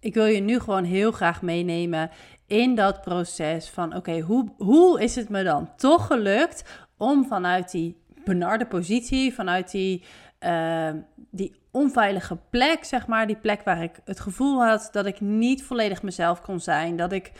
Ik 0.00 0.14
wil 0.14 0.24
je 0.24 0.40
nu 0.40 0.58
gewoon 0.58 0.84
heel 0.84 1.12
graag 1.12 1.42
meenemen 1.42 2.10
in 2.46 2.74
dat 2.74 3.00
proces 3.00 3.68
van 3.68 3.96
oké, 3.96 4.20
hoe, 4.20 4.52
hoe 4.56 5.02
is 5.02 5.14
het 5.14 5.28
me 5.28 5.42
dan 5.42 5.76
toch 5.76 6.06
gelukt 6.06 6.64
om 6.96 7.24
vanuit 7.24 7.70
die 7.70 8.02
benarde 8.24 8.66
positie, 8.66 9.34
vanuit 9.34 9.70
die, 9.70 10.04
uh, 10.40 10.90
die 11.30 11.60
onveilige 11.70 12.38
plek, 12.50 12.84
zeg 12.84 13.06
maar, 13.06 13.26
die 13.26 13.36
plek 13.36 13.62
waar 13.62 13.82
ik 13.82 14.00
het 14.04 14.20
gevoel 14.20 14.64
had 14.64 14.88
dat 14.92 15.06
ik 15.06 15.20
niet 15.20 15.64
volledig 15.64 16.02
mezelf 16.02 16.40
kon 16.40 16.60
zijn, 16.60 16.96
dat 16.96 17.12
ik 17.12 17.32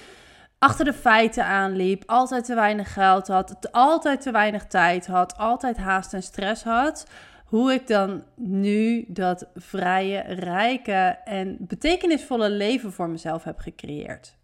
achter 0.59 0.85
de 0.85 0.93
feiten 0.93 1.45
aanliep, 1.45 2.03
altijd 2.07 2.45
te 2.45 2.55
weinig 2.55 2.93
geld 2.93 3.29
had, 3.29 3.73
altijd 3.73 4.21
te 4.21 4.31
weinig 4.31 4.67
tijd 4.67 5.07
had, 5.07 5.37
altijd 5.37 5.77
haast 5.77 6.15
en 6.15 6.23
stress 6.23 6.63
had. 6.65 7.07
Hoe 7.47 7.73
ik 7.73 7.87
dan 7.87 8.25
nu 8.35 9.05
dat 9.09 9.47
vrije, 9.55 10.21
rijke 10.21 11.19
en 11.25 11.57
betekenisvolle 11.61 12.51
leven 12.51 12.93
voor 12.93 13.09
mezelf 13.09 13.45
heb 13.45 13.59
gecreëerd. 13.59 14.37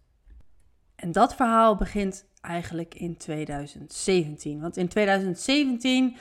En 0.95 1.11
dat 1.11 1.35
verhaal 1.35 1.75
begint 1.75 2.25
eigenlijk 2.41 2.95
in 2.95 3.17
2017. 3.17 4.61
Want 4.61 4.77
in 4.77 4.87
2017, 4.87 6.17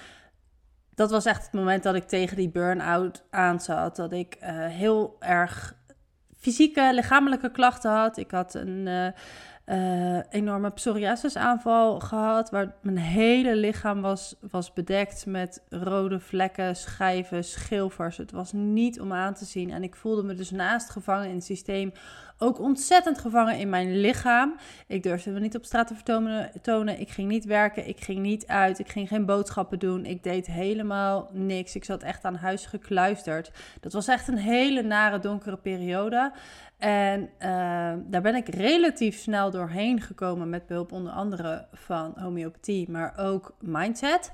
dat 0.94 1.10
was 1.10 1.24
echt 1.24 1.42
het 1.42 1.52
moment 1.52 1.82
dat 1.82 1.94
ik 1.94 2.08
tegen 2.08 2.36
die 2.36 2.48
burn-out 2.48 3.24
aan 3.30 3.60
zat. 3.60 3.96
Dat 3.96 4.12
ik 4.12 4.36
uh, 4.42 4.48
heel 4.66 5.16
erg 5.20 5.76
fysieke, 6.38 6.90
lichamelijke 6.94 7.50
klachten 7.50 7.90
had. 7.90 8.16
Ik 8.16 8.30
had 8.30 8.54
een. 8.54 8.86
Uh, 8.86 9.06
uh, 9.66 10.18
enorme 10.30 10.70
psoriasisaanval 10.70 12.00
gehad, 12.00 12.50
waar 12.50 12.74
mijn 12.82 12.98
hele 12.98 13.56
lichaam 13.56 14.00
was, 14.00 14.34
was 14.50 14.72
bedekt 14.72 15.26
met 15.26 15.62
rode 15.68 16.20
vlekken, 16.20 16.76
schijven, 16.76 17.44
schilfers. 17.44 18.16
Het 18.16 18.30
was 18.30 18.52
niet 18.52 19.00
om 19.00 19.12
aan 19.12 19.34
te 19.34 19.44
zien. 19.44 19.70
En 19.70 19.82
ik 19.82 19.96
voelde 19.96 20.22
me 20.22 20.34
dus 20.34 20.50
naast 20.50 20.90
gevangen 20.90 21.28
in 21.28 21.34
het 21.34 21.44
systeem 21.44 21.92
ook 22.38 22.60
ontzettend 22.60 23.18
gevangen 23.18 23.58
in 23.58 23.68
mijn 23.68 24.00
lichaam. 24.00 24.54
Ik 24.86 25.02
durfde 25.02 25.30
me 25.30 25.40
niet 25.40 25.56
op 25.56 25.64
straat 25.64 25.86
te 25.86 25.94
vertonen. 25.94 26.50
Tonen. 26.62 27.00
Ik 27.00 27.08
ging 27.08 27.28
niet 27.28 27.44
werken. 27.44 27.88
Ik 27.88 28.00
ging 28.00 28.18
niet 28.18 28.46
uit. 28.46 28.78
Ik 28.78 28.88
ging 28.88 29.08
geen 29.08 29.26
boodschappen 29.26 29.78
doen. 29.78 30.04
Ik 30.04 30.22
deed 30.22 30.46
helemaal 30.46 31.28
niks. 31.32 31.74
Ik 31.74 31.84
zat 31.84 32.02
echt 32.02 32.24
aan 32.24 32.34
huis 32.34 32.66
gekluisterd. 32.66 33.50
Dat 33.80 33.92
was 33.92 34.08
echt 34.08 34.28
een 34.28 34.38
hele 34.38 34.82
nare, 34.82 35.18
donkere 35.18 35.56
periode. 35.56 36.32
En 36.78 37.20
uh, 37.20 37.48
daar 38.04 38.22
ben 38.22 38.34
ik 38.34 38.48
relatief 38.48 39.18
snel 39.18 39.50
doorheen 39.50 40.00
gekomen 40.00 40.50
met 40.50 40.66
behulp 40.66 40.92
onder 40.92 41.12
andere 41.12 41.66
van 41.72 42.14
homeopathie, 42.16 42.90
maar 42.90 43.14
ook 43.16 43.54
mindset. 43.60 44.32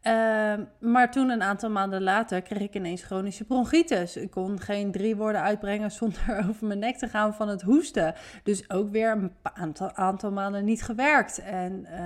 Ehm, 0.00 0.64
maar 0.78 1.10
toen, 1.10 1.30
een 1.30 1.42
aantal 1.42 1.70
maanden 1.70 2.02
later, 2.02 2.42
kreeg 2.42 2.60
ik 2.60 2.74
ineens 2.74 3.02
chronische 3.02 3.44
bronchitis. 3.44 4.16
Ik 4.16 4.30
kon 4.30 4.60
geen 4.60 4.92
drie 4.92 5.16
woorden 5.16 5.40
uitbrengen 5.40 5.90
zonder 5.90 6.38
over 6.48 6.66
mijn 6.66 6.78
nek 6.78 6.96
te 6.96 7.08
gaan 7.08 7.34
van 7.34 7.48
het 7.48 7.62
hoesten. 7.62 8.14
Dus 8.42 8.70
ook 8.70 8.90
weer 8.90 9.10
een 9.10 9.32
aantal, 9.94 10.30
maanden 10.30 10.64
niet 10.64 10.82
gewerkt. 10.82 11.38
En 11.38 11.86
uh, 11.92 11.98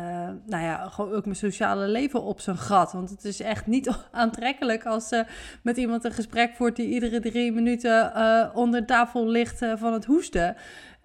nou 0.46 0.64
ja, 0.64 0.88
gewoon 0.88 1.12
ook 1.12 1.24
mijn 1.24 1.36
sociale 1.36 1.88
leven 1.88 2.22
op 2.22 2.40
zijn 2.40 2.58
gat. 2.58 2.92
Want 2.92 3.10
het 3.10 3.24
is 3.24 3.40
echt 3.40 3.66
niet 3.66 3.90
aantrekkelijk 4.10 4.84
als 4.86 5.08
ze 5.08 5.24
met 5.62 5.76
iemand 5.76 6.04
een 6.04 6.12
gesprek 6.12 6.54
voert 6.54 6.76
die 6.76 6.88
iedere 6.88 7.20
drie 7.20 7.52
minuten 7.52 8.12
uh, 8.16 8.46
onder 8.54 8.86
tafel 8.86 9.26
ligt 9.26 9.62
uh, 9.62 9.72
van 9.76 9.92
het 9.92 10.04
hoesten. 10.04 10.56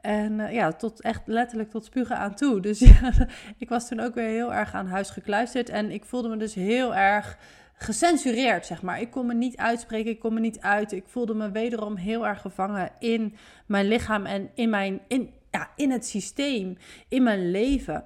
En 0.01 0.39
uh, 0.39 0.53
ja, 0.53 0.71
tot 0.71 1.01
echt 1.01 1.21
letterlijk 1.25 1.69
tot 1.69 1.85
spugen 1.85 2.17
aan 2.17 2.35
toe. 2.35 2.59
Dus 2.69 2.79
ja, 2.79 3.13
ik 3.57 3.69
was 3.69 3.87
toen 3.87 3.99
ook 3.99 4.13
weer 4.13 4.27
heel 4.27 4.53
erg 4.53 4.73
aan 4.73 4.87
huis 4.87 5.09
gekluisterd. 5.09 5.69
En 5.69 5.91
ik 5.91 6.05
voelde 6.05 6.29
me 6.29 6.37
dus 6.37 6.53
heel 6.53 6.95
erg 6.95 7.37
gecensureerd, 7.73 8.65
zeg 8.65 8.81
maar. 8.81 9.01
Ik 9.01 9.11
kon 9.11 9.25
me 9.25 9.33
niet 9.33 9.57
uitspreken, 9.57 10.11
ik 10.11 10.19
kon 10.19 10.33
me 10.33 10.39
niet 10.39 10.59
uit. 10.59 10.91
Ik 10.91 11.03
voelde 11.07 11.33
me 11.33 11.51
wederom 11.51 11.95
heel 11.95 12.27
erg 12.27 12.41
gevangen 12.41 12.91
in 12.99 13.35
mijn 13.65 13.87
lichaam 13.87 14.25
en 14.25 14.49
in, 14.53 14.69
mijn, 14.69 15.01
in, 15.07 15.33
ja, 15.51 15.69
in 15.75 15.91
het 15.91 16.05
systeem, 16.05 16.77
in 17.07 17.23
mijn 17.23 17.51
leven. 17.51 18.03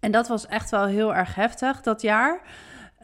En 0.00 0.10
dat 0.10 0.28
was 0.28 0.46
echt 0.46 0.70
wel 0.70 0.86
heel 0.86 1.14
erg 1.14 1.34
heftig 1.34 1.80
dat 1.80 2.02
jaar. 2.02 2.40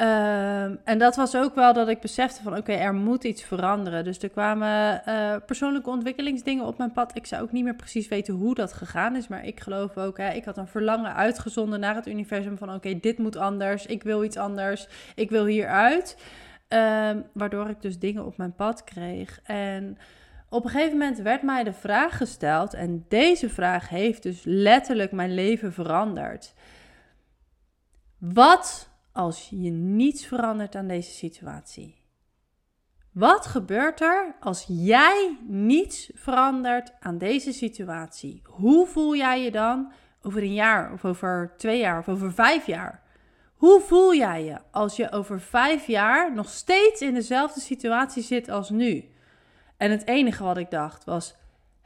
Ehm, 0.01 0.77
en 0.85 0.99
dat 0.99 1.17
was 1.17 1.37
ook 1.37 1.55
wel 1.55 1.73
dat 1.73 1.89
ik 1.89 2.01
besefte 2.01 2.43
van 2.43 2.57
oké, 2.57 2.73
er 2.73 2.95
moet 2.95 3.25
iets 3.25 3.43
veranderen. 3.43 4.05
Dus 4.05 4.19
er 4.19 4.29
kwamen 4.29 5.03
uh, 5.09 5.37
persoonlijke 5.47 5.91
ontwikkelingsdingen 5.91 6.65
op 6.65 6.79
mijn 6.79 6.93
pad. 6.93 7.17
Ik 7.17 7.27
zou 7.27 7.43
ook 7.43 7.53
niet 7.53 7.65
meer 7.65 7.75
precies 7.75 8.09
weten 8.09 8.35
hoe 8.35 8.55
dat 8.55 8.73
gegaan 8.73 9.17
is. 9.17 9.29
Maar 9.29 9.45
ik 9.47 9.61
geloof 9.61 9.97
ook, 9.97 10.19
hè, 10.19 10.33
ik 10.33 10.45
had 10.45 10.57
een 10.57 10.67
verlangen 10.67 11.15
uitgezonden 11.15 11.81
naar 11.81 11.95
het 11.95 12.07
universum 12.07 12.59
van 12.59 12.75
oké, 12.75 13.01
dit 13.01 13.19
moet 13.19 13.37
anders. 13.37 13.87
Ik 13.87 14.03
wil 14.03 14.25
iets 14.25 14.37
anders. 14.37 14.89
Ik 15.15 15.31
wil 15.31 15.45
hieruit. 15.45 16.17
Um, 16.69 17.25
waardoor 17.33 17.69
ik 17.69 17.83
dus 17.83 17.99
dingen 17.99 18.27
op 18.27 18.37
mijn 18.37 18.55
pad 18.55 18.85
kreeg. 18.85 19.41
En 19.45 19.99
op 20.49 20.65
een 20.65 20.71
gegeven 20.71 20.99
moment 20.99 21.19
werd 21.19 21.43
mij 21.43 21.65
de 21.65 21.73
vraag 21.73 22.17
gesteld. 22.17 22.75
En 22.75 23.05
deze 23.09 23.49
vraag 23.49 23.89
heeft 23.89 24.23
dus 24.23 24.41
letterlijk 24.45 25.13
mijn 25.13 25.35
leven 25.35 25.73
veranderd. 25.73 26.55
Wat 28.19 28.90
als 29.13 29.49
je 29.51 29.71
niets 29.71 30.27
verandert 30.27 30.75
aan 30.75 30.87
deze 30.87 31.11
situatie? 31.11 31.99
Wat 33.13 33.47
gebeurt 33.47 34.01
er 34.01 34.35
als 34.41 34.65
jij 34.69 35.39
niets 35.47 36.11
verandert 36.15 36.93
aan 37.01 37.19
deze 37.19 37.53
situatie? 37.53 38.43
Hoe 38.45 38.87
voel 38.87 39.17
jij 39.17 39.43
je 39.43 39.51
dan 39.51 39.93
over 40.23 40.43
een 40.43 40.55
jaar 40.55 40.93
of 40.93 41.05
over 41.05 41.55
twee 41.57 41.79
jaar 41.79 41.99
of 41.99 42.09
over 42.09 42.33
vijf 42.33 42.67
jaar? 42.67 43.03
Hoe 43.55 43.81
voel 43.81 44.15
jij 44.15 44.45
je 44.45 44.59
als 44.71 44.97
je 44.97 45.13
over 45.13 45.41
vijf 45.41 45.87
jaar 45.87 46.35
nog 46.35 46.49
steeds 46.49 47.01
in 47.01 47.15
dezelfde 47.15 47.61
situatie 47.61 48.23
zit 48.23 48.49
als 48.49 48.71
nu? 48.71 49.05
En 49.77 49.91
het 49.91 50.07
enige 50.07 50.45
wat 50.45 50.57
ik 50.57 50.71
dacht 50.71 51.05
was: 51.05 51.35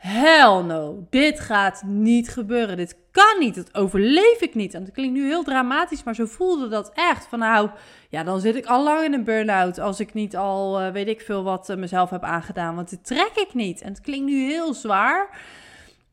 hell 0.06 0.62
no, 0.62 1.06
dit 1.10 1.40
gaat 1.40 1.82
niet 1.82 2.28
gebeuren. 2.28 2.76
Dit 2.76 2.96
kan 3.10 3.38
niet, 3.38 3.54
dat 3.54 3.74
overleef 3.74 4.40
ik 4.40 4.54
niet. 4.54 4.74
En 4.74 4.84
dat 4.84 4.92
klinkt 4.92 5.14
nu 5.14 5.26
heel 5.26 5.42
dramatisch, 5.42 6.02
maar 6.02 6.14
zo 6.14 6.24
voelde 6.24 6.68
dat 6.68 6.90
echt. 6.94 7.26
Van 7.26 7.38
nou, 7.38 7.70
ja, 8.08 8.22
dan 8.22 8.40
zit 8.40 8.56
ik 8.56 8.66
al 8.66 8.84
lang 8.84 9.04
in 9.04 9.12
een 9.12 9.24
burn-out 9.24 9.78
als 9.78 10.00
ik 10.00 10.14
niet 10.14 10.36
al 10.36 10.82
uh, 10.82 10.92
weet 10.92 11.08
ik 11.08 11.20
veel 11.20 11.42
wat 11.42 11.70
uh, 11.70 11.76
mezelf 11.76 12.10
heb 12.10 12.22
aangedaan. 12.22 12.74
Want 12.74 12.90
dit 12.90 13.04
trek 13.04 13.32
ik 13.34 13.54
niet. 13.54 13.82
En 13.82 13.88
het 13.88 14.00
klinkt 14.00 14.26
nu 14.26 14.44
heel 14.44 14.74
zwaar. 14.74 15.28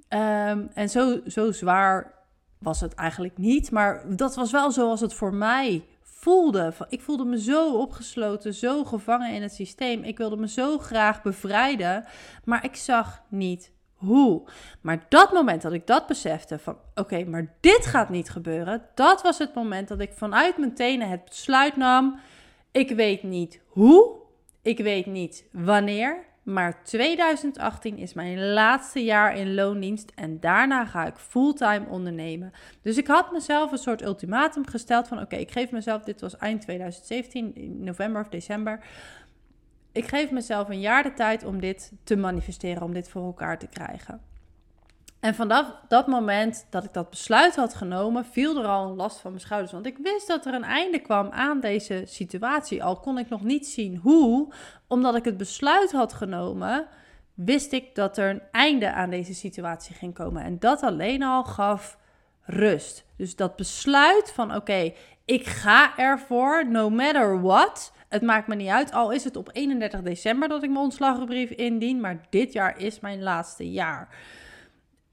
Um, 0.09 0.69
en 0.73 0.89
zo, 0.89 1.19
zo 1.27 1.51
zwaar 1.51 2.13
was 2.59 2.81
het 2.81 2.93
eigenlijk 2.93 3.37
niet. 3.37 3.71
Maar 3.71 4.03
dat 4.15 4.35
was 4.35 4.51
wel 4.51 4.71
zoals 4.71 5.01
het 5.01 5.13
voor 5.13 5.33
mij 5.33 5.83
voelde. 6.03 6.73
Ik 6.89 7.01
voelde 7.01 7.25
me 7.25 7.41
zo 7.41 7.77
opgesloten, 7.77 8.53
zo 8.53 8.83
gevangen 8.83 9.33
in 9.33 9.41
het 9.41 9.53
systeem. 9.53 10.03
Ik 10.03 10.17
wilde 10.17 10.37
me 10.37 10.47
zo 10.47 10.77
graag 10.77 11.21
bevrijden, 11.21 12.05
maar 12.43 12.65
ik 12.65 12.75
zag 12.75 13.21
niet 13.29 13.71
hoe. 14.01 14.43
Maar 14.81 15.05
dat 15.09 15.33
moment 15.33 15.61
dat 15.61 15.73
ik 15.73 15.87
dat 15.87 16.07
besefte 16.07 16.59
van 16.59 16.77
oké, 16.95 17.23
maar 17.23 17.53
dit 17.59 17.85
gaat 17.85 18.09
niet 18.09 18.29
gebeuren, 18.29 18.85
dat 18.95 19.21
was 19.21 19.37
het 19.37 19.55
moment 19.55 19.87
dat 19.87 19.99
ik 19.99 20.11
vanuit 20.13 20.57
mijn 20.57 20.73
tenen 20.73 21.09
het 21.09 21.25
besluit 21.25 21.75
nam. 21.75 22.19
Ik 22.71 22.89
weet 22.89 23.23
niet 23.23 23.61
hoe, 23.65 24.15
ik 24.61 24.77
weet 24.77 25.05
niet 25.05 25.45
wanneer, 25.51 26.29
maar 26.43 26.83
2018 26.83 27.97
is 27.97 28.13
mijn 28.13 28.53
laatste 28.53 29.03
jaar 29.03 29.35
in 29.35 29.53
loondienst 29.53 30.11
en 30.15 30.39
daarna 30.39 30.85
ga 30.85 31.05
ik 31.05 31.15
fulltime 31.15 31.85
ondernemen. 31.89 32.51
Dus 32.81 32.97
ik 32.97 33.07
had 33.07 33.31
mezelf 33.31 33.71
een 33.71 33.77
soort 33.77 34.01
ultimatum 34.01 34.67
gesteld 34.67 35.07
van 35.07 35.21
oké, 35.21 35.35
ik 35.35 35.51
geef 35.51 35.71
mezelf, 35.71 36.03
dit 36.03 36.21
was 36.21 36.37
eind 36.37 36.61
2017, 36.61 37.55
in 37.55 37.83
november 37.83 38.21
of 38.21 38.29
december 38.29 38.79
ik 39.91 40.07
geef 40.07 40.31
mezelf 40.31 40.69
een 40.69 40.79
jaar 40.79 41.03
de 41.03 41.13
tijd 41.13 41.43
om 41.43 41.59
dit 41.59 41.91
te 42.03 42.15
manifesteren, 42.15 42.83
om 42.83 42.93
dit 42.93 43.09
voor 43.09 43.25
elkaar 43.25 43.59
te 43.59 43.67
krijgen. 43.67 44.21
En 45.19 45.35
vanaf 45.35 45.75
dat 45.87 46.07
moment 46.07 46.65
dat 46.69 46.83
ik 46.83 46.93
dat 46.93 47.09
besluit 47.09 47.55
had 47.55 47.73
genomen, 47.73 48.25
viel 48.25 48.59
er 48.59 48.65
al 48.65 48.89
een 48.89 48.95
last 48.95 49.19
van 49.19 49.31
mijn 49.31 49.43
schouders. 49.43 49.71
Want 49.71 49.85
ik 49.85 49.97
wist 49.97 50.27
dat 50.27 50.45
er 50.45 50.53
een 50.53 50.63
einde 50.63 50.99
kwam 50.99 51.29
aan 51.29 51.59
deze 51.59 52.03
situatie. 52.05 52.83
Al 52.83 52.99
kon 52.99 53.17
ik 53.17 53.29
nog 53.29 53.43
niet 53.43 53.67
zien 53.67 53.97
hoe, 53.97 54.53
omdat 54.87 55.15
ik 55.15 55.25
het 55.25 55.37
besluit 55.37 55.91
had 55.91 56.13
genomen, 56.13 56.87
wist 57.33 57.71
ik 57.71 57.95
dat 57.95 58.17
er 58.17 58.29
een 58.29 58.41
einde 58.51 58.91
aan 58.91 59.09
deze 59.09 59.33
situatie 59.33 59.95
ging 59.95 60.13
komen. 60.13 60.43
En 60.43 60.59
dat 60.59 60.81
alleen 60.81 61.23
al 61.23 61.43
gaf 61.43 61.97
rust. 62.41 63.05
Dus 63.17 63.35
dat 63.35 63.55
besluit 63.55 64.31
van 64.31 64.55
oké, 64.55 64.93
ik 65.31 65.45
ga 65.45 65.97
ervoor, 65.97 66.69
no 66.69 66.89
matter 66.89 67.41
what. 67.41 67.93
Het 68.09 68.21
maakt 68.21 68.47
me 68.47 68.55
niet 68.55 68.69
uit, 68.69 68.91
al 68.91 69.11
is 69.11 69.23
het 69.23 69.35
op 69.35 69.49
31 69.51 70.01
december 70.01 70.49
dat 70.49 70.63
ik 70.63 70.69
mijn 70.69 70.83
ontslagbrief 70.83 71.49
indien, 71.49 71.99
maar 71.99 72.25
dit 72.29 72.53
jaar 72.53 72.77
is 72.77 72.99
mijn 72.99 73.23
laatste 73.23 73.71
jaar. 73.71 74.07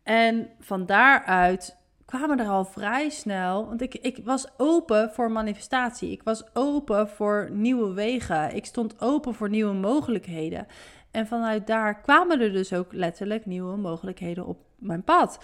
En 0.03 0.49
van 0.61 0.87
daaruit 0.87 1.77
kwamen 2.05 2.41
er 2.41 2.49
al 2.49 2.65
vrij 2.65 3.09
snel, 3.09 3.67
want 3.67 3.83
ik, 3.83 3.95
ik 3.95 4.21
was 4.25 4.47
open 4.57 5.11
voor 5.13 5.31
manifestatie. 5.31 6.11
Ik 6.11 6.23
was 6.23 6.55
open 6.55 7.09
voor 7.09 7.49
nieuwe 7.53 7.93
wegen. 7.93 8.55
Ik 8.55 8.67
stond 8.67 9.01
open 9.01 9.35
voor 9.35 9.49
nieuwe 9.49 9.75
mogelijkheden. 9.75 10.67
En 11.11 11.27
vanuit 11.27 11.67
daar 11.67 12.01
kwamen 12.01 12.41
er 12.41 12.53
dus 12.53 12.73
ook 12.73 12.93
letterlijk 12.93 13.47
nieuwe 13.47 13.77
mogelijkheden 13.77 14.47
op 14.47 14.59
mijn 14.77 15.03
pad. 15.03 15.39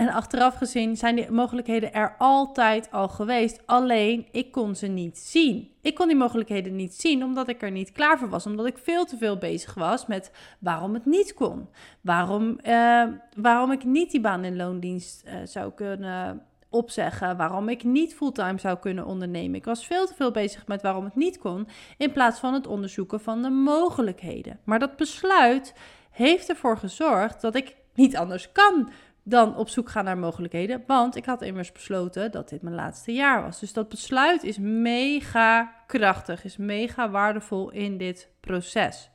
En 0.00 0.08
achteraf 0.08 0.54
gezien 0.54 0.96
zijn 0.96 1.16
die 1.16 1.30
mogelijkheden 1.30 1.92
er 1.92 2.14
altijd 2.18 2.90
al 2.90 3.08
geweest. 3.08 3.60
Alleen 3.66 4.26
ik 4.30 4.52
kon 4.52 4.76
ze 4.76 4.86
niet 4.86 5.18
zien. 5.18 5.70
Ik 5.80 5.94
kon 5.94 6.06
die 6.08 6.16
mogelijkheden 6.16 6.76
niet 6.76 6.94
zien 6.94 7.24
omdat 7.24 7.48
ik 7.48 7.62
er 7.62 7.70
niet 7.70 7.92
klaar 7.92 8.18
voor 8.18 8.28
was. 8.28 8.46
Omdat 8.46 8.66
ik 8.66 8.78
veel 8.78 9.04
te 9.04 9.16
veel 9.16 9.36
bezig 9.36 9.74
was 9.74 10.06
met 10.06 10.32
waarom 10.58 10.94
het 10.94 11.06
niet 11.06 11.34
kon. 11.34 11.68
Waarom, 12.00 12.58
uh, 12.62 13.04
waarom 13.36 13.72
ik 13.72 13.84
niet 13.84 14.10
die 14.10 14.20
baan 14.20 14.44
in 14.44 14.56
loondienst 14.56 15.24
uh, 15.26 15.32
zou 15.44 15.72
kunnen 15.72 16.42
opzeggen. 16.68 17.36
Waarom 17.36 17.68
ik 17.68 17.84
niet 17.84 18.14
fulltime 18.14 18.58
zou 18.58 18.78
kunnen 18.78 19.06
ondernemen. 19.06 19.58
Ik 19.58 19.64
was 19.64 19.86
veel 19.86 20.06
te 20.06 20.14
veel 20.14 20.30
bezig 20.30 20.66
met 20.66 20.82
waarom 20.82 21.04
het 21.04 21.16
niet 21.16 21.38
kon. 21.38 21.68
In 21.96 22.12
plaats 22.12 22.38
van 22.38 22.54
het 22.54 22.66
onderzoeken 22.66 23.20
van 23.20 23.42
de 23.42 23.50
mogelijkheden. 23.50 24.58
Maar 24.64 24.78
dat 24.78 24.96
besluit 24.96 25.74
heeft 26.10 26.48
ervoor 26.48 26.78
gezorgd 26.78 27.40
dat 27.40 27.54
ik 27.54 27.76
niet 27.94 28.16
anders 28.16 28.52
kan 28.52 28.90
dan 29.22 29.56
op 29.56 29.68
zoek 29.68 29.88
gaan 29.88 30.04
naar 30.04 30.18
mogelijkheden. 30.18 30.82
Want 30.86 31.16
ik 31.16 31.24
had 31.24 31.42
immers 31.42 31.72
besloten 31.72 32.30
dat 32.30 32.48
dit 32.48 32.62
mijn 32.62 32.74
laatste 32.74 33.12
jaar 33.12 33.42
was. 33.42 33.60
Dus 33.60 33.72
dat 33.72 33.88
besluit 33.88 34.42
is 34.42 34.58
mega 34.58 35.74
krachtig, 35.86 36.44
is 36.44 36.56
mega 36.56 37.10
waardevol 37.10 37.70
in 37.70 37.98
dit 37.98 38.28
proces. 38.40 39.10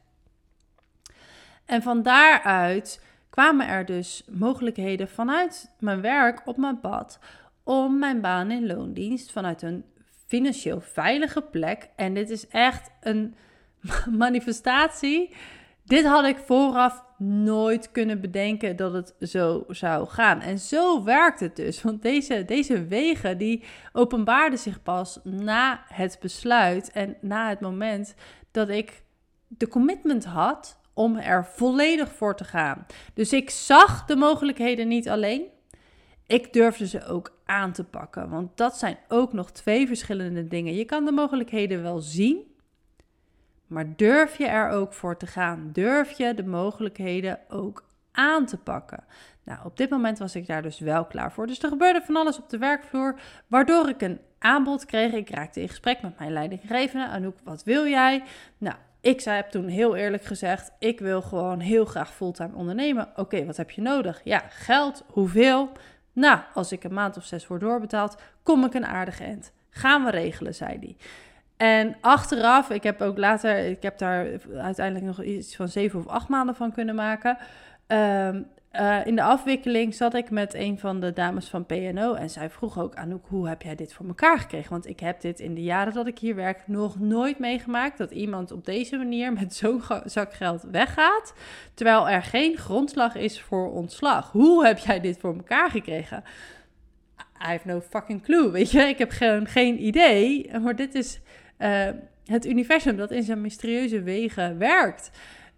En 1.66 1.82
van 1.82 2.04
daaruit 2.04 3.04
kwamen 3.30 3.68
er 3.68 3.86
dus 3.86 4.24
mogelijkheden 4.32 5.10
vanuit 5.10 5.76
mijn 5.80 6.02
werk 6.02 6.42
op 6.46 6.58
mijn 6.58 6.80
pad 6.80 7.20
om 7.64 8.00
mijn 8.00 8.22
baan 8.22 8.52
in 8.52 8.68
loondienst 8.68 9.32
vanuit 9.32 9.62
een 9.62 9.86
financieel 10.28 10.82
veilige 10.82 11.42
plek. 11.42 11.90
En 11.96 12.14
dit 12.14 12.30
is 12.30 12.48
echt 12.48 12.92
een 13.02 13.36
manifestatie. 14.12 15.36
Dit 15.84 16.06
had 16.06 16.26
ik 16.26 16.38
vooraf 16.38 17.05
nooit 17.18 17.92
kunnen 17.92 18.22
bedenken 18.22 18.76
dat 18.76 18.94
het 18.94 19.16
zo 19.20 19.64
zou 19.68 20.08
gaan. 20.08 20.42
En 20.42 20.60
zo 20.60 21.04
werkt 21.04 21.40
het 21.40 21.56
dus. 21.56 21.82
Want 21.82 22.02
deze, 22.02 22.46
deze 22.46 22.86
wegen 22.86 23.38
die 23.38 23.64
openbaarden 23.94 24.60
zich 24.60 24.84
pas 24.84 25.20
na 25.24 25.84
het 25.88 26.18
besluit 26.22 26.92
en 26.92 27.18
na 27.22 27.50
het 27.50 27.60
moment 27.60 28.16
dat 28.52 28.70
ik 28.70 29.04
de 29.48 29.68
commitment 29.68 30.26
had 30.26 30.80
om 30.94 31.18
er 31.18 31.46
volledig 31.46 32.12
voor 32.12 32.36
te 32.36 32.44
gaan. 32.44 32.86
Dus 33.14 33.34
ik 33.34 33.50
zag 33.50 34.06
de 34.06 34.16
mogelijkheden 34.16 34.88
niet 34.88 35.10
alleen. 35.10 35.44
Ik 36.28 36.54
durfde 36.54 36.88
ze 36.88 37.06
ook 37.06 37.40
aan 37.46 37.72
te 37.72 37.84
pakken. 37.84 38.30
Want 38.30 38.58
dat 38.58 38.78
zijn 38.78 38.98
ook 39.08 39.34
nog 39.34 39.52
twee 39.52 39.88
verschillende 39.88 40.48
dingen. 40.48 40.76
Je 40.76 40.86
kan 40.86 41.06
de 41.06 41.12
mogelijkheden 41.12 41.82
wel 41.82 42.00
zien. 42.00 42.55
Maar 43.68 43.96
durf 43.96 44.38
je 44.38 44.48
er 44.48 44.70
ook 44.70 44.94
voor 44.94 45.18
te 45.18 45.28
gaan? 45.28 45.70
Durf 45.74 46.12
je 46.12 46.34
de 46.34 46.46
mogelijkheden 46.46 47.40
ook 47.50 47.84
aan 48.12 48.46
te 48.46 48.58
pakken? 48.58 49.04
Nou, 49.44 49.60
op 49.64 49.78
dit 49.78 49.90
moment 49.90 50.20
was 50.20 50.36
ik 50.36 50.48
daar 50.48 50.62
dus 50.62 50.80
wel 50.80 51.06
klaar 51.06 51.32
voor. 51.32 51.48
Dus 51.48 51.64
er 51.64 51.70
gebeurde 51.70 52.02
van 52.06 52.16
alles 52.16 52.38
op 52.38 52.50
de 52.50 52.58
werkvloer, 52.58 53.20
waardoor 53.48 53.90
ik 53.90 54.02
een 54.02 54.20
aanbod 54.40 54.86
kreeg. 54.86 55.12
Ik 55.12 55.30
raakte 55.30 55.62
in 55.62 55.68
gesprek 55.68 56.02
met 56.02 56.20
mijn 56.20 56.32
leidinggevende. 56.32 57.08
Anouk, 57.08 57.38
wat 57.44 57.64
wil 57.64 57.88
jij? 57.88 58.24
Nou, 58.58 58.76
ik 59.02 59.22
zei, 59.22 59.36
heb 59.36 59.50
toen 59.50 59.68
heel 59.68 59.96
eerlijk 59.96 60.24
gezegd, 60.24 60.72
ik 60.80 61.00
wil 61.00 61.22
gewoon 61.22 61.60
heel 61.60 61.86
graag 61.86 62.14
fulltime 62.14 62.56
ondernemen. 62.56 63.10
Oké, 63.16 63.46
wat 63.46 63.58
heb 63.58 63.72
je 63.72 63.82
nodig? 63.82 64.22
Ja, 64.24 64.44
geld. 64.50 65.04
Hoeveel? 65.08 65.72
Nou, 66.14 66.40
als 66.54 66.72
ik 66.72 66.84
een 66.84 66.94
maand 66.94 67.18
of 67.18 67.24
zes 67.24 67.48
word 67.48 67.62
doorbetaald, 67.62 68.18
kom 68.44 68.66
ik 68.66 68.74
een 68.74 68.86
aardige 68.86 69.24
end. 69.24 69.52
Gaan 69.70 70.04
we 70.04 70.12
regelen, 70.12 70.56
zei 70.56 70.78
hij. 70.80 70.96
En 71.58 71.96
achteraf, 72.02 72.70
ik 72.70 72.84
heb 72.84 73.02
ook 73.02 73.18
later, 73.18 73.58
ik 73.58 73.82
heb 73.82 73.98
daar 73.98 74.28
uiteindelijk 74.58 75.06
nog 75.06 75.24
iets 75.24 75.56
van 75.56 75.68
zeven 75.68 76.00
of 76.00 76.08
acht 76.08 76.28
maanden 76.28 76.56
van 76.56 76.72
kunnen 76.72 76.96
maken. 76.96 77.38
Ehm, 77.88 78.42
eh, 78.72 79.06
in 79.06 79.16
de 79.16 79.24
afwikkeling 79.24 79.94
zat 79.94 80.14
ik 80.14 80.30
met 80.30 80.54
een 80.54 80.80
van 80.80 81.00
de 81.00 81.14
dames 81.14 81.50
van 81.50 81.66
PNO 81.66 82.14
en 82.14 82.30
zij 82.30 82.50
vroeg 82.50 82.80
ook 82.80 82.96
aan 82.96 83.22
hoe 83.28 83.48
heb 83.48 83.62
jij 83.62 83.76
dit 83.76 83.94
voor 83.94 84.08
elkaar 84.08 84.40
gekregen? 84.40 84.70
Want 84.70 84.88
ik 84.88 85.00
heb 85.00 85.22
dit 85.22 85.40
in 85.40 85.54
de 85.54 85.64
jaren 85.64 85.94
dat 85.94 86.08
ik 86.08 86.20
hier 86.20 86.36
werk 86.36 86.68
nog 86.68 87.00
nooit 87.00 87.40
meegemaakt 87.40 87.98
dat 87.98 88.12
iemand 88.12 88.52
op 88.52 88.66
deze 88.66 88.98
manier 88.98 89.34
met 89.34 89.56
zo'n 89.56 89.82
zak 90.06 90.34
geld 90.34 90.64
weggaat, 90.72 91.34
terwijl 91.74 92.10
er 92.10 92.24
geen 92.24 92.58
grondslag 92.58 93.16
is 93.16 93.42
voor 93.42 93.72
ontslag. 93.72 94.32
Hoe 94.32 94.66
heb 94.66 94.78
jij 94.78 95.00
dit 95.00 95.18
voor 95.18 95.36
elkaar 95.36 95.70
gekregen? 95.70 96.24
I 97.20 97.48
have 97.48 97.68
no 97.68 97.82
fucking 97.82 98.24
clue, 98.24 98.52
weet 98.52 98.72
je. 98.72 98.82
Ik 98.82 98.98
heb 98.98 99.12
geen 99.48 99.86
idee, 99.86 100.52
maar 100.60 100.76
dit 100.76 100.96
is 100.96 101.20
uh, 101.60 101.88
het 102.26 102.46
universum 102.46 102.98
dat 102.98 103.12
in 103.12 103.24
zijn 103.24 103.42
mysterieuze 103.42 104.02
wegen 104.02 104.58
werkt. 104.58 105.12